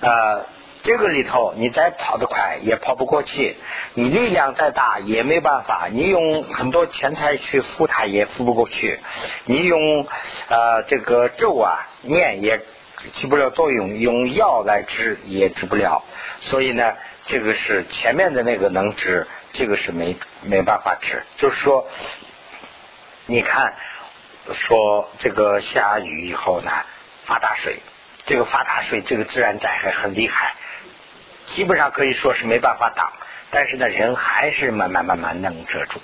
[0.00, 0.46] 呃，
[0.82, 3.56] 这个里头你再跑得快也跑不过去，
[3.94, 8.98] 你力量再大也没办法，你用很多钱财去付它也付不过去，
[9.44, 10.08] 你用
[10.48, 12.60] 呃这个咒啊念也
[13.12, 16.02] 起不了作用，用药来治也治不了，
[16.40, 16.94] 所以呢。
[17.30, 21.22] 这个是前面的那个能治，这个是没没办法治。
[21.36, 21.88] 就是说，
[23.26, 23.74] 你看，
[24.52, 26.72] 说这个下雨以后呢，
[27.22, 27.76] 发大水，
[28.26, 30.54] 这个发大水，这个自然灾害很厉害，
[31.44, 33.12] 基本上可以说是没办法挡。
[33.52, 36.00] 但是呢，人还是慢慢慢慢能遮住。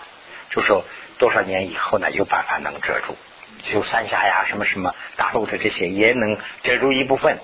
[0.50, 0.84] 就说
[1.18, 3.16] 多少年以后呢，有办法能遮住。
[3.64, 7.40] 就三峡呀，什么什么大陆的这些也能遮住一部分。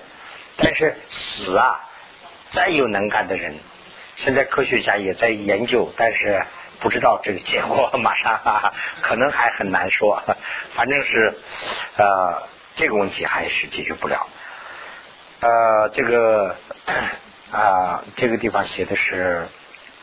[0.55, 1.81] 但是死啊，
[2.51, 3.59] 再有能干的人。
[4.15, 6.45] 现在科学家也在研究，但是
[6.79, 8.39] 不知道这个结果， 马上
[9.01, 10.21] 可能还很难说。
[10.73, 11.37] 反正是
[11.97, 14.27] 呃这个问题还是解决不了。
[15.39, 16.55] 呃，这个
[17.51, 19.47] 啊这个地方写的是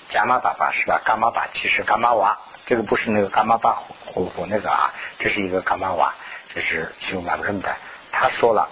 [0.08, 1.00] 伽马爸爸是吧？
[1.04, 6.14] 伽马爸其实伽马娃，这个不是那个伽马爸活活那个啊，这是一个伽马娃，
[6.52, 7.74] 这是用两个人的。
[8.12, 8.68] 他说了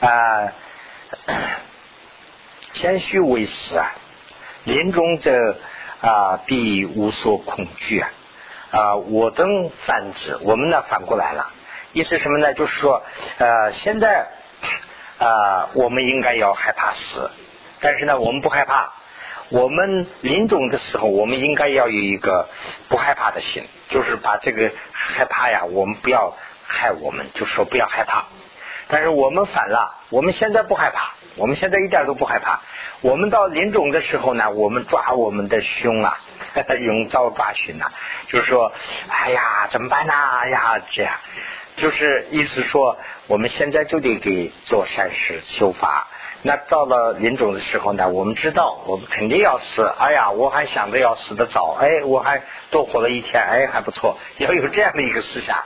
[0.00, 0.52] 啊，
[2.74, 3.90] 谦虚为师啊。
[4.68, 5.56] 临终者
[6.02, 8.10] 啊，必无所恐惧啊！
[8.70, 11.50] 啊，我等反之，我们呢反过来了，
[11.94, 12.52] 意思什么呢？
[12.52, 13.02] 就是说，
[13.38, 14.28] 呃，现在
[15.18, 17.30] 啊，我们应该要害怕死，
[17.80, 18.92] 但是呢，我们不害怕。
[19.48, 22.50] 我们临终的时候，我们应该要有一个
[22.90, 28.26] 不害怕的心，就是把这个害怕呀，我们不要害我们，就说不要害怕。
[28.88, 32.60] 但是我们反了，我们现在不害怕，我们现在一点都不害怕。
[33.00, 36.18] 我们到临终的时候呢，我们抓我们的胸啊，
[36.80, 37.86] 用刀抓胸呐，
[38.26, 38.72] 就是说，
[39.08, 40.12] 哎呀，怎么办呢？
[40.14, 41.14] 哎呀，这样，
[41.76, 42.98] 就是意思说，
[43.28, 46.08] 我们现在就得给做善事修法。
[46.42, 49.84] 那到了临终的时候呢，我们知道我们肯定要死。
[49.98, 55.64] 哎呀，我还想着要死的早，哎，我还多活了一天，哎，还不错，要有这样的一个思想。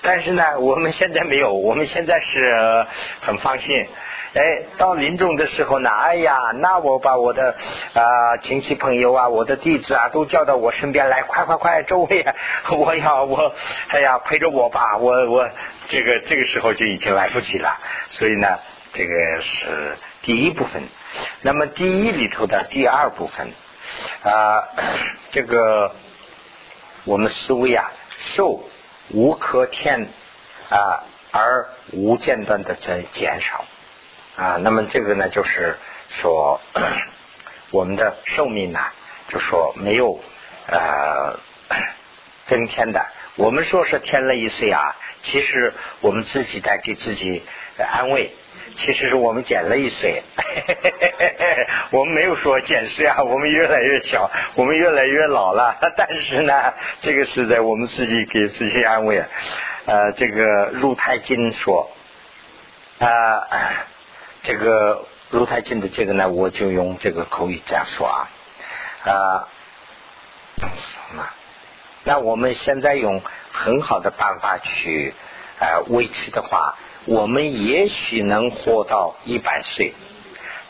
[0.00, 2.86] 但是呢，我们现在没有，我们现在是
[3.20, 3.88] 很放心，
[4.34, 7.54] 哎，到临终的时候呢，哎呀，那我把我的
[7.92, 12.24] 啊亲戚朋友啊，我的弟子啊，都叫到我身边来，快快快，周围，
[12.74, 13.54] 我要我，
[13.88, 15.50] 哎呀，陪着我吧，我我
[15.88, 17.78] 这个这个时候就已经来不及了。
[18.08, 18.58] 所以呢，
[18.94, 20.82] 这个是第一部分。
[21.42, 23.52] 那么第一里头的第二部分
[24.22, 24.64] 啊，
[25.30, 25.94] 这个
[27.04, 27.92] 我们思维啊，
[28.34, 28.64] 受
[29.10, 30.08] 无可添
[30.70, 33.66] 啊，而无间断的在减少
[34.42, 34.56] 啊。
[34.60, 35.76] 那么这个呢，就是
[36.08, 36.60] 说
[37.70, 38.80] 我们的寿命呢，
[39.28, 40.18] 就说没有
[40.66, 41.38] 呃
[42.46, 43.00] 增添的。
[43.36, 47.42] 我们说是添了一岁啊，其实我们自己在给自己
[47.78, 48.32] 安慰。
[48.74, 50.22] 其实是我们减了一岁，
[51.90, 55.76] 我们没有说减岁啊，我们越来越小，我们越来越老了。
[55.96, 59.22] 但是呢，这个是在我们自己给自己安慰。
[59.84, 61.90] 呃，这个入太经说，
[62.98, 63.08] 啊，
[64.42, 68.28] 这个如太经的这个呢，我就用这个口语这样说啊，
[69.04, 69.48] 啊，
[70.58, 71.28] 什么？
[72.04, 75.14] 那我们现在用很好的办法去
[75.60, 76.76] 呃维持的话。
[77.04, 79.92] 我们也许能活到一百岁，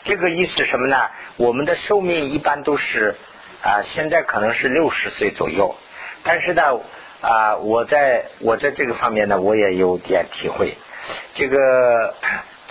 [0.03, 1.11] 这个意思什么呢？
[1.37, 3.15] 我们的寿命一般都是
[3.61, 5.75] 啊，现在可能是六十岁左右。
[6.23, 6.79] 但是呢，
[7.21, 10.75] 啊，我在我在这个方面呢，我也有点体会。
[11.35, 12.15] 这个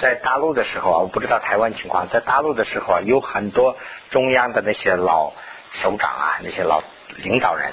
[0.02, 3.76] 在大陆的时候啊，我不知道台湾情况，在大陆的时候啊，有很多
[4.10, 5.32] 中央的那些老
[5.70, 6.82] 首长啊，那些老
[7.18, 7.70] 领导人，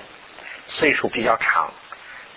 [0.67, 1.71] 岁数比较长。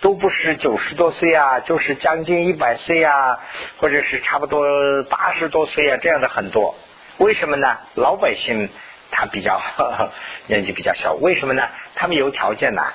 [0.00, 3.38] 都不是九十多岁啊，就是将近一百岁啊，
[3.76, 6.74] 或者是差不多八十多岁啊，这样的很多。
[7.18, 7.76] 为什么呢？
[7.94, 8.70] 老百姓
[9.11, 9.61] 他比较
[10.48, 11.68] 年纪比较小，为什么呢？
[11.94, 12.94] 他们有条件呐，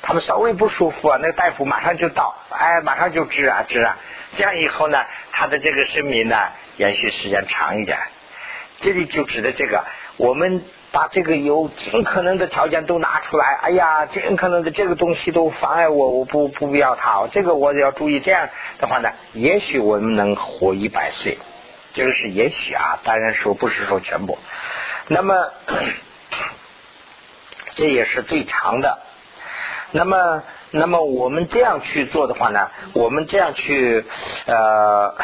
[0.00, 3.98] 他们稍微不舒服啊，那个大夫马上就到，哎，马上就治啊治啊。
[4.36, 6.36] 这样以后呢，他的这个生命呢，
[6.76, 7.98] 延续时间长一点。
[8.80, 9.84] 这里就指的这个，
[10.16, 10.62] 我们。
[10.92, 18.18] 把这个有尽可能的条件都拿出来，哎呀，尽可能的这个东西都妨碍我，我不不要它，这个我要注意。
[18.18, 18.48] 这样
[18.80, 21.38] 的话呢，也许我们能活一百岁，
[21.92, 24.36] 这个是也许啊，当然说不是说全部。
[25.06, 25.52] 那么
[27.76, 28.98] 这也是最长的。
[29.92, 34.04] 那么，那么我们这样去做的话呢，我们这样去
[34.46, 35.14] 呃。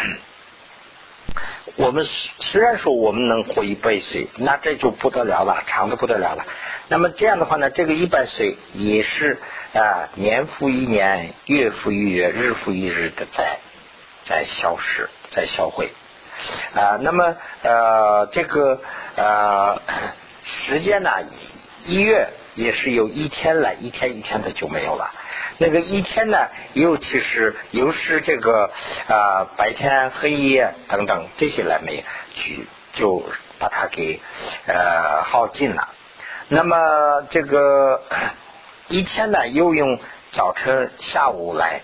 [1.75, 2.07] 我们
[2.39, 6.47] 虽然说我们能活一百岁，那这就不得了了，长的不得了了。
[6.89, 9.39] 那么这样的话呢，这个一百岁也是
[9.75, 13.59] 啊，年复一年，月复一月，日复一日的在
[14.25, 15.91] 在消失，在销毁
[16.75, 16.97] 啊。
[17.03, 18.81] 那么呃，这个
[19.17, 19.83] 呃
[20.45, 21.11] 时间呢，
[21.85, 25.13] 一月也是有一天来，一天一天的就没有了。
[25.59, 28.73] 那个一天呢，尤其是又是这个
[29.09, 33.23] 啊白天黑夜等等这些来没去，就
[33.59, 34.21] 把它给
[34.67, 35.89] 呃耗尽了。
[36.49, 38.03] 那么这个
[38.89, 39.99] 一天呢，又用
[40.33, 41.83] 早晨下午来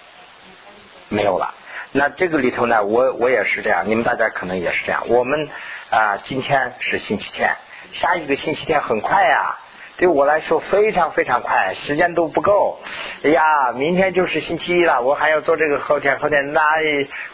[1.08, 1.54] 没有了。
[1.92, 5.02] 那这个里头呢，我我也是这样，你们大家可能也是这样。
[5.08, 5.48] 我们
[5.90, 7.56] 啊，今天是星期天，
[7.92, 9.58] 下一个星期天很快呀。
[9.98, 12.80] 对我来说非常非常快，时间都不够。
[13.22, 16.62] 哎呀，明天就是星期一了，我还要做这个后天，后天那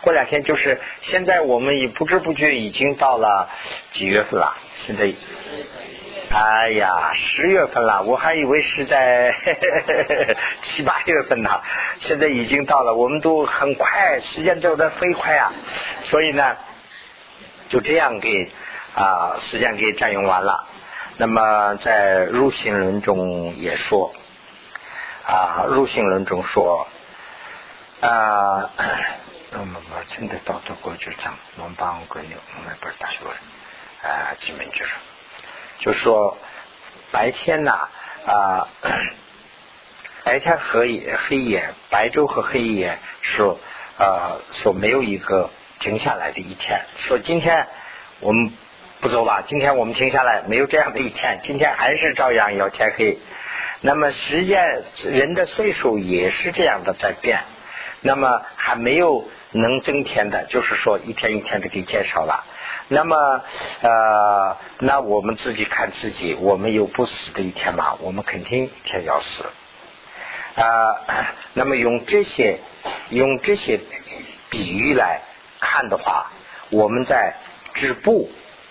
[0.03, 0.79] 过两天就是。
[1.01, 3.49] 现在我们已不知不觉已经到了
[3.93, 4.55] 几月份了？
[4.75, 5.11] 现在，
[6.31, 9.35] 哎呀，十月份了，我还以为是在
[10.63, 11.61] 七八月份呢。
[12.01, 15.53] 现在已经到了，我们都很快，时间走得飞快啊。
[16.03, 16.57] 所以呢，
[17.71, 18.51] 就这样给
[18.95, 20.68] 啊时间给占用完了。
[21.21, 24.15] 那么在入性论中也说
[25.27, 26.87] 啊，入性论中说
[28.01, 28.71] 啊，
[29.51, 34.93] 那么我真的到德国就讲，我们帮个牛，我们不是大学生啊，基本就是，
[35.81, 36.39] 就说
[37.11, 37.89] 白天呐
[38.25, 38.69] 啊，
[40.23, 43.43] 白天和黑夜，白昼和黑夜是
[43.99, 45.51] 啊，说没有一个
[45.81, 47.67] 停下来的一天，说今天
[48.21, 48.53] 我们。
[49.01, 53.19] 不走了，今天我们停下来，没有这样的一天，今天还是照样要天黑。
[53.81, 57.39] 那么时间，人的岁数也是这样的在变，
[58.01, 62.45] 那么还没有能增添的，就是说一天一天的给减少了。
[62.89, 63.45] 那么
[63.83, 67.97] 呃，那我们自己看自己，我们有不死的一天吗？
[68.01, 69.45] 我们肯定一天要死
[70.57, 71.35] 啊。
[71.53, 72.59] 那么用这些
[73.11, 73.79] 用这些
[74.51, 75.21] 比喻来
[75.61, 76.33] 看的话，
[76.71, 77.37] 我们在
[77.75, 78.29] 织布。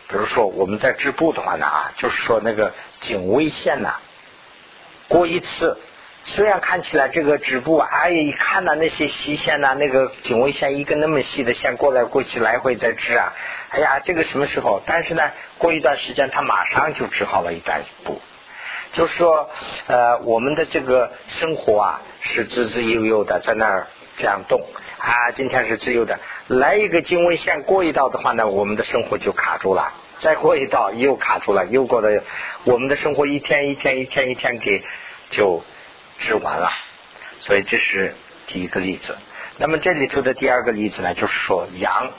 [0.08, 3.96] 比如说我们在织布的话呢啊，就是说那个警卫线呐，
[5.08, 5.78] 过一次
[6.24, 13.34] 虽然看起来这个织布，哎呀，一看呐那些细线呐，那个经纬线一根那么细的线过来过去来回在织啊，
[13.70, 14.82] 哎呀，这个什么时候？
[14.86, 18.22] 但是呢，过一段时间，他马上就织好了一段布。
[18.94, 19.50] 就是说，
[19.88, 23.88] 呃，我们的这个生活啊，是自自悠悠的在那儿
[24.18, 24.62] 这样动
[24.98, 25.32] 啊。
[25.32, 32.22] 今天是自由的，来一个经纬线过一道的话呢，我们的生活就卡住了；再过一道又卡住了，又过了，
[32.66, 34.84] 我们的生活一天一天一天一天给
[35.30, 35.64] 就
[36.20, 36.70] 治完了。
[37.40, 38.14] 所以这是
[38.48, 39.18] 第一个例子。
[39.56, 42.12] 那么这里头的第二个例子呢，就是说阳，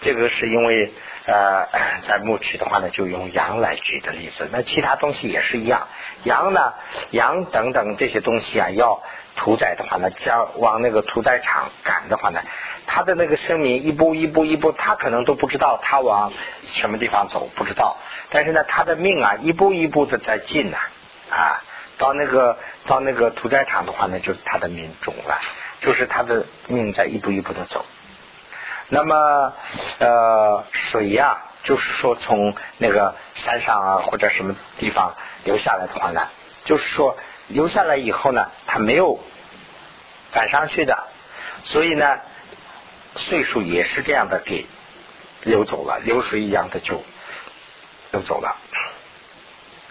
[0.00, 0.92] 这个是因为。
[1.30, 1.68] 呃，
[2.02, 4.48] 在牧区的话呢，就用羊来举的例子。
[4.50, 5.86] 那其他东西也是一样，
[6.24, 6.74] 羊呢，
[7.10, 9.00] 羊等等这些东西啊，要
[9.36, 12.42] 屠宰的话呢，将往那个屠宰场赶的话呢，
[12.86, 16.32] 它的那个生命一步一步一步，它可能都不知道它往
[16.66, 17.96] 什么地方走，不知道。
[18.30, 20.78] 但是呢，它的命啊，一步一步的在进呐，
[21.30, 21.62] 啊，
[21.96, 25.38] 到那个到那个屠宰场的话呢，就是它的命中了，
[25.78, 27.86] 就是它的命在一步一步的走。
[28.92, 29.54] 那么，
[29.98, 35.14] 呃，水呀，就是说从那个山上啊或者什么地方
[35.44, 36.28] 流下来的话呢，
[36.64, 37.16] 就是说
[37.46, 39.20] 流下来以后呢，它没有
[40.32, 41.06] 赶上去的，
[41.62, 42.18] 所以呢，
[43.14, 44.66] 岁数也是这样的给
[45.42, 47.04] 流走了，流水一样的就
[48.10, 48.56] 流走了。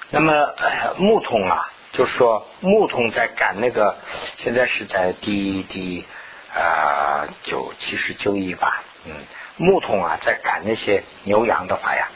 [0.09, 0.53] 那么
[0.97, 3.97] 木桶啊，就是说木桶在赶那个，
[4.35, 6.05] 现在是在第第
[6.53, 8.83] 啊九七十九亿吧。
[9.09, 9.15] 嗯，
[9.57, 12.07] 牧童啊，在赶那些牛羊的话呀，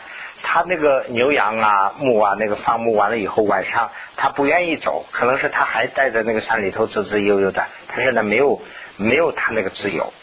[0.43, 8.61] 他那个牛羊啊、牧啊，那个放牧完了以后，晚上他不愿意走，可能是他还待在那个山里头自自悠悠的，但是呢，没有
[8.97, 10.13] 没有他那个自由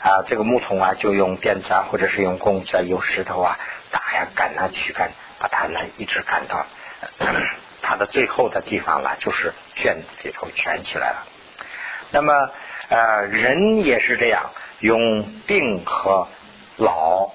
[0.00, 0.22] 啊。
[0.26, 3.58] 这个牧童啊，就用鞭子啊，或者是用弓子、啊用石头啊
[3.90, 6.64] 打呀、赶啊、驱赶，把他呢一直赶到
[7.82, 11.26] 他的最后的地方了，就是圈里头圈起来了。
[12.12, 12.50] 那么
[12.88, 14.50] 呃，人也是这样。
[14.80, 16.26] 用病和
[16.76, 17.30] 老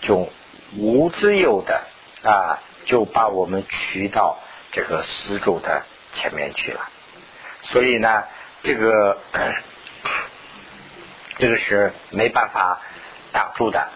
[0.00, 0.28] 就
[0.76, 1.82] 无自由的
[2.22, 4.38] 啊，就把我们取到
[4.72, 5.82] 这个死主的
[6.14, 6.88] 前面去了。
[7.62, 8.24] 所以呢，
[8.62, 9.18] 这个
[11.38, 12.80] 这个是没办法
[13.32, 13.88] 挡住的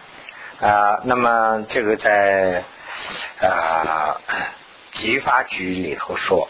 [0.59, 1.01] 啊。
[1.05, 2.63] 那么这个在
[3.39, 4.21] 啊
[4.91, 6.49] 集法局里头说。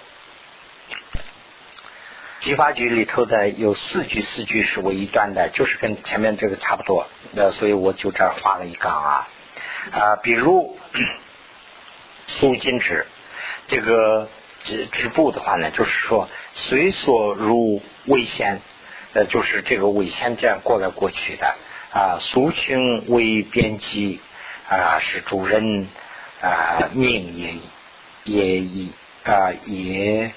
[2.42, 7.08] 集法局里头的有四句，四句是我一段的，就是跟前面这个差不多。
[7.34, 9.28] 那所以我就这儿画了一杠啊
[9.92, 10.76] 啊，比如
[12.26, 13.06] 苏金纸
[13.68, 14.28] 这个
[14.64, 18.60] 织织布的话呢，就是说随所入危险，
[19.14, 21.56] 呃，就是这个危险这样过来过去的
[21.94, 22.18] 啊。
[22.20, 24.20] 苏青为编辑
[24.68, 25.88] 啊，是主人
[26.42, 27.54] 啊，命也
[28.24, 28.90] 也也
[29.26, 30.32] 啊也。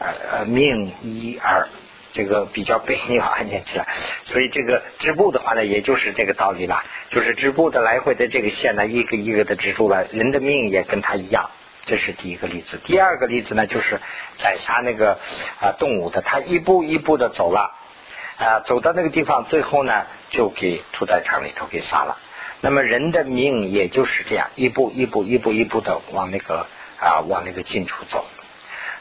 [0.00, 1.68] 呃，命一二，
[2.12, 3.86] 这个比较别扭啊，念起来。
[4.24, 11.50] 所以这个织布的话呢，也就是这个道理了，就是织布的来回的这个线呢，一个一个的织住了，人的命也跟他一样。
[11.84, 12.80] 这是第一个例子。
[12.82, 14.00] 第二个例子呢，就是
[14.38, 15.18] 宰杀那个
[15.60, 17.74] 啊动物的，他一步一步的走了
[18.38, 22.16] 啊，走到那个地方，最后呢就给屠宰场里头给杀了。
[22.62, 26.66] 那么人的命也就是这样，一步一步一步一步的往那个
[26.98, 28.24] 啊往那个近处走。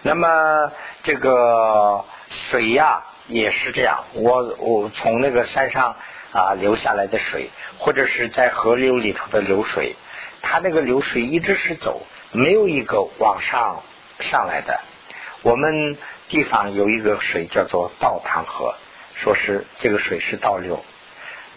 [0.02, 0.72] 那么
[1.04, 5.98] 这个水呀也是这样，我我从那个山上
[6.32, 9.96] 啊流下来的水，或者是在河流里头的流水，
[10.42, 13.84] 它那个流水一直是走，没有一个往上
[14.20, 14.80] 上来的。
[15.42, 15.98] 我们
[16.28, 18.76] 地方有一个水叫做倒淌河，
[19.16, 20.84] 说是这个水是倒流，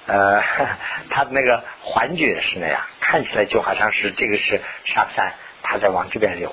[0.06, 0.42] 呃，
[1.10, 5.32] 它的那个环觉是那样，看起来就好像是这个是上山，
[5.62, 6.52] 它在往这边流。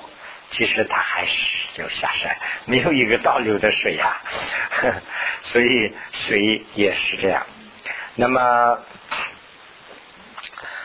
[0.50, 4.20] 其实它还是要下山，没有一个倒流的水呀，
[5.42, 7.46] 所以水也是这样。
[8.16, 8.78] 那么，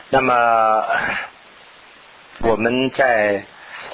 [0.09, 0.86] 那么
[2.39, 3.45] 我们在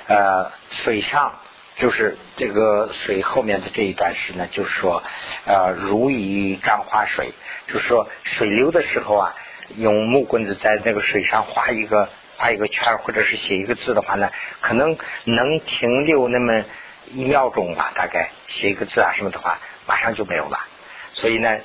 [0.08, 1.40] 呃水上，
[1.78, 5.02] 就是这个水后面的这一段是呢，就是说
[5.46, 7.32] 呃如以张画水，
[7.68, 9.36] 就是说水流的时候啊，
[9.78, 12.10] 用木棍子在那个水上画一个。
[12.42, 14.32] 画一个圈或者是写一个字的话呢，
[14.62, 16.66] 可能能停留那么
[17.12, 20.58] 一秒钟吧，大概写一个字啊什么的话，马上就没有了。
[21.14, 21.60] 所以呢，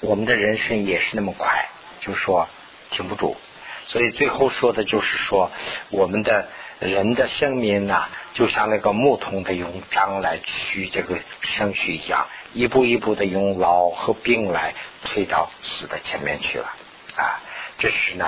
[0.00, 1.68] 我们的人生也是那么快，
[2.00, 2.48] 就是说
[2.90, 3.36] 停不住。
[3.84, 5.50] 所以最后说的就是说，
[5.90, 6.48] 我们的
[6.78, 14.72] 人的生命呐，就像那个木桶的用章来取这个生序一样，一步一步的用老和病来
[15.04, 16.74] 推到死的前面去了
[17.16, 17.42] 啊。
[17.76, 18.24] 这是呢。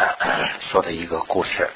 [0.60, 1.70] 说的一个故事，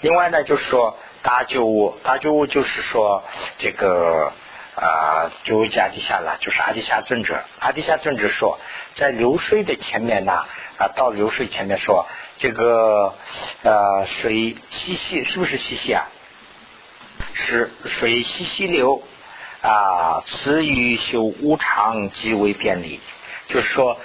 [0.00, 3.24] 另外呢，就是说大救物，大救物就是说
[3.58, 4.32] 这个
[4.76, 7.42] 啊，就阿底下了，就是阿底下尊者。
[7.60, 8.58] 阿底下尊者说，
[8.94, 10.44] 在流水的前面呢，
[10.78, 12.06] 啊，到流水前面说，
[12.38, 13.14] 这个
[13.62, 16.06] 呃，水细细是不是细细啊？
[17.32, 19.02] 是水细细流
[19.62, 23.00] 啊，此语修无常极为便利。
[23.48, 23.98] 就是说，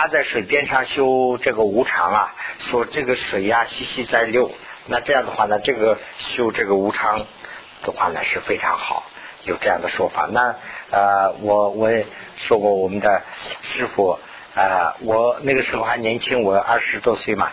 [0.00, 4.52] 他在水边上修这个无常啊，说这个水呀细细在流，
[4.86, 7.26] 那这样的话呢，这个修这个无常
[7.82, 9.02] 的话呢是非常好。
[9.42, 10.54] 有这样的说法，那
[10.92, 13.22] 呃，我我也说过我们的
[13.62, 14.16] 师傅
[14.54, 17.50] 啊，我那个时候还年轻，我二十多岁嘛，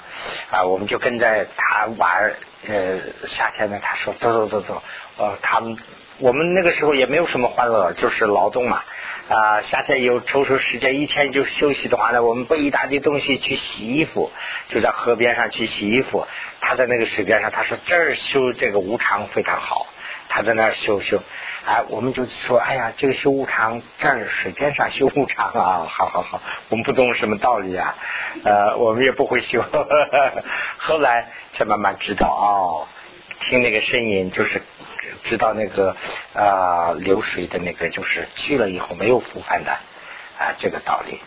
[0.51, 2.31] 啊，我们就跟在他玩，
[2.67, 4.83] 呃，夏天呢，他说走走走走，
[5.17, 5.75] 呃，他们
[6.19, 8.83] 我们那个时候也没有什么欢乐，就是劳动嘛，
[9.27, 14.31] 啊，夏天有抽出时间一天就休息的话呢，我们背一大堆东西去洗衣服，
[14.67, 16.27] 就在河边上去洗衣服，
[16.61, 19.87] 他在那个水边上，他说这儿修这个无常非常好。
[20.27, 21.21] 他在那儿修修，
[21.65, 27.95] 哎，我们就说，哎呀，这个修无常，这儿水边上修无常啊，好好好，我们不懂什么道理啊，
[28.43, 29.63] 呃，我们也不会修，
[30.77, 32.87] 后来才慢慢知道哦，
[33.41, 34.61] 听那个声音就是
[35.25, 35.97] 知道那个
[36.33, 39.71] 啊流水的那个就是去了以后没有复返的
[40.39, 41.19] 啊这个道理，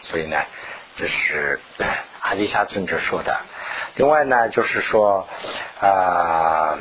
[0.00, 0.38] 所以呢，
[0.96, 1.60] 这是
[2.20, 3.40] 阿底夏尊者说的，
[3.96, 5.28] 另外呢就是说
[5.80, 6.78] 啊。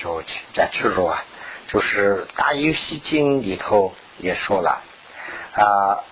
[0.00, 0.22] 就
[0.52, 1.24] 再去说啊，
[1.66, 4.80] 就是《大游戏经》里头也说了
[5.54, 6.04] 啊，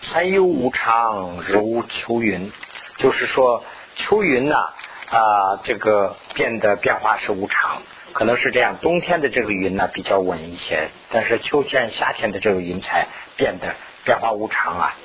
[0.00, 2.52] 三有无常如秋云，
[2.98, 3.64] 就是说
[3.96, 4.72] 秋云呐，
[5.10, 7.82] 啊这个变得变化是无常，
[8.12, 8.78] 可能是这样。
[8.80, 14.96] 冬天的这个云呢比较稳一些，但是秋天、夏天的这个云彩变得变化无常啊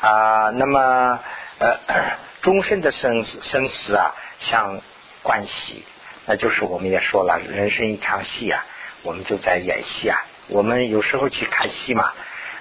[0.00, 0.50] 啊。
[0.50, 1.18] 那么
[1.58, 1.78] 呃，
[2.42, 4.82] 终身的生死生死啊，像
[5.22, 5.84] 关系。
[6.26, 8.64] 那就是我们也说了，人生一场戏啊，
[9.02, 10.22] 我们就在演戏啊。
[10.48, 12.12] 我们有时候去看戏嘛，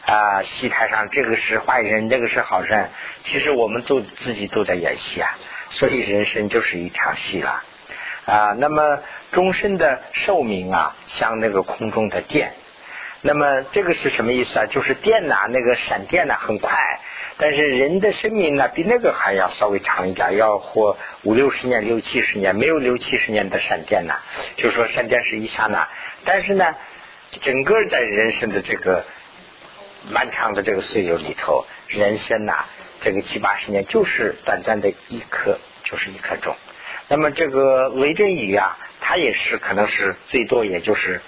[0.06, 2.90] 啊，戏台上这个是坏人，那个是好人，
[3.24, 5.38] 其实我们都自己都在演戏啊。
[5.70, 7.64] 所以人生就是一场戏了
[8.26, 8.56] 啊。
[8.58, 9.00] 那么
[9.32, 12.54] 终身的寿命啊，像那个空中的电。
[13.22, 14.66] 那么这个是什么意思啊？
[14.70, 17.00] 就是电呐，那个闪电呐，很快。
[17.38, 24.14] 但是人的生命呢，比那个还要稍微长一点，要活五六十年、六七十年，没有六七十年的闪电呢。
[24.56, 25.88] 就说闪电是一刹那，
[26.26, 26.76] 但是呢，
[27.42, 29.06] 整个在人生的这个
[30.10, 32.66] 漫长的这个岁月里头，人生呐，
[33.02, 36.56] 这个七八十年就是短暂的一刻，就是一刻钟。
[37.08, 41.22] 那么这个雷阵雨啊，它也是可能是最多也就是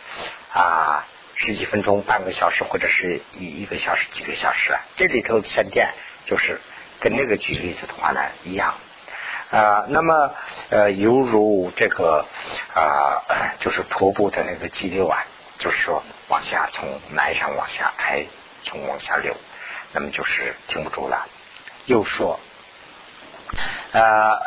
[0.54, 1.08] 啊。
[1.34, 5.92] 十几分钟、半个小时，或者是一一个小时、几个小时啊，这里头闪电
[6.28, 6.62] 就是
[7.00, 8.76] 跟那个举例子的话呢一样
[9.50, 9.88] 啊。
[9.90, 10.36] 那么
[10.70, 12.28] 呃，犹如这个
[12.76, 13.26] 啊，
[13.60, 15.26] 就是瀑布的那个激流啊，
[15.58, 18.24] 就是说往下从南上往下开，
[18.64, 19.36] 从往下流，
[19.94, 21.28] 那么就是停不住了。
[21.86, 22.40] 又说
[23.94, 24.40] 啊。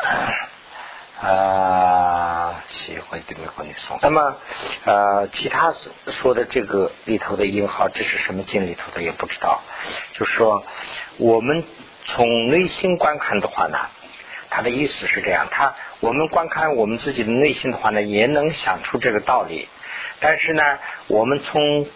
[1.17, 3.97] 啊，喜欢对美国女送。
[4.01, 4.35] 那么，
[4.83, 5.73] 呃，其他
[6.07, 9.61] 说的这个里头的英号，这是什么经里头的也不知道。
[10.11, 10.65] 就说
[11.17, 11.63] 我们
[12.05, 13.79] 从内心观看的话呢，
[14.49, 19.69] 他的意思是这样：他我们观看我们自己的内心的话呢，也能想出这个道理。
[20.19, 21.87] 但是呢，我们从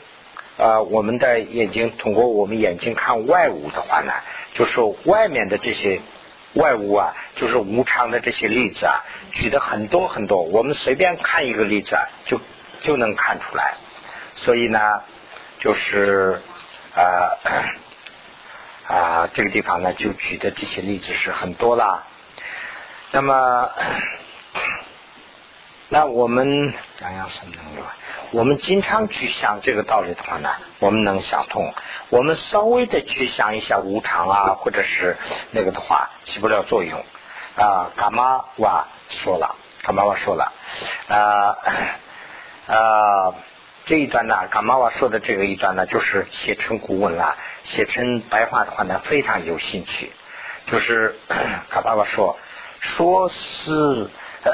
[0.59, 4.13] 呃我们的眼睛通过我们眼睛看外物的话呢，
[4.53, 5.99] 就是外面的这些。
[6.55, 10.41] 外物啊，就是无常的这些例子啊，举的很多很多。
[10.41, 12.41] 我们随便看一个例子啊，就
[12.81, 13.75] 就能看出来。
[14.33, 15.03] 所以呢，
[15.59, 16.41] 就是
[16.95, 17.37] 啊
[18.87, 22.03] 啊，这个地方呢，就举的这些例子是很多了。
[23.11, 23.69] 那么，
[25.91, 27.79] 那我们两样什么能力？
[28.31, 31.73] 我们经常去想这个道理的话呢，我们能想通。
[32.09, 35.17] 我们稍微的去想一下无常啊，或者是
[35.49, 37.03] 那个的话，起不了作用
[37.55, 37.89] 啊。
[37.97, 40.53] 伽玛瓦说了，伽玛瓦说了
[41.07, 41.57] 啊
[42.67, 43.33] 啊，
[43.85, 50.11] 这一段呢，伽玛瓦说的这个一段呢，就是写成古文了，写成白话的话呢，非常有兴趣。
[50.67, 51.15] 就是
[51.71, 52.37] 伽玛瓦说，
[52.79, 54.07] 说是
[54.43, 54.51] 呃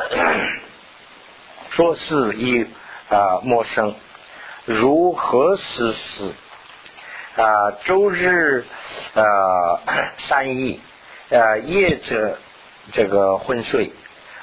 [1.76, 2.66] 说是一。
[3.08, 3.94] 啊，陌生
[4.66, 6.34] 如何实施
[7.36, 7.70] 啊？
[7.84, 8.66] 周日
[9.14, 9.22] 啊，
[10.18, 10.82] 三亿
[11.30, 12.40] 啊，夜者
[12.92, 13.94] 这个昏睡，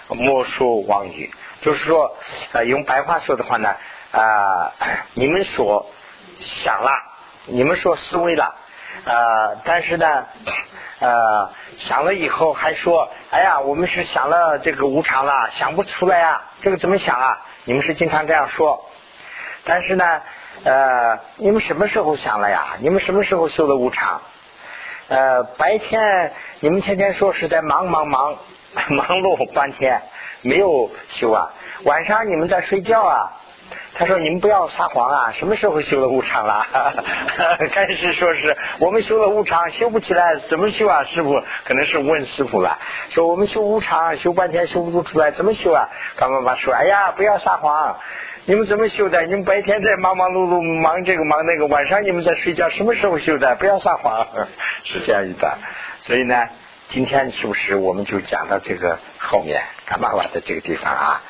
[0.06, 1.34] 莫说妄语。
[1.60, 2.16] 就是说，
[2.52, 3.74] 啊，用白话说的话呢，
[4.12, 4.72] 啊，
[5.14, 5.90] 你们所
[6.38, 6.90] 想了，
[7.46, 8.54] 你们所思维了，
[9.04, 10.26] 呃，但是呢，
[11.00, 17.40] 呃，想了以后还说，哎呀，我们是想了这个无常了，想不出来啊，这个怎么想啊？
[17.64, 18.88] 你们是经常这样说，
[19.64, 20.22] 但是呢，
[20.64, 22.76] 呃，你们什么时候想了呀？
[22.80, 24.20] 你们什么时候修的无常？
[25.08, 28.36] 呃，白天你们天天说是在忙忙忙
[28.88, 30.02] 忙碌半天，
[30.42, 31.50] 没有修啊。
[31.84, 33.38] 晚上你们在睡觉啊。
[33.94, 35.30] 他说：“你们不要撒谎啊！
[35.32, 36.66] 什么时候修了无常了？
[37.72, 41.04] 开始说是我们修了无常，修不起来，怎么修啊？
[41.04, 42.78] 师傅可能是问师傅了，
[43.10, 47.98] 说我们修无常，修半天修不出来，怎么修啊？”刚妈妈说：“哎呀，不要撒谎！
[48.44, 49.22] 你们怎么修的？
[49.26, 53.54] 你们白天在忙忙碌碌忙这个忙那个，晚上你们在睡觉，什么时候修的？
[53.56, 54.26] 不要撒谎，
[54.84, 55.58] 是这样一段。
[56.00, 56.48] 所以呢，
[56.88, 61.22] 今天是不是我们就讲到这个后面干妈妈的这个地方啊？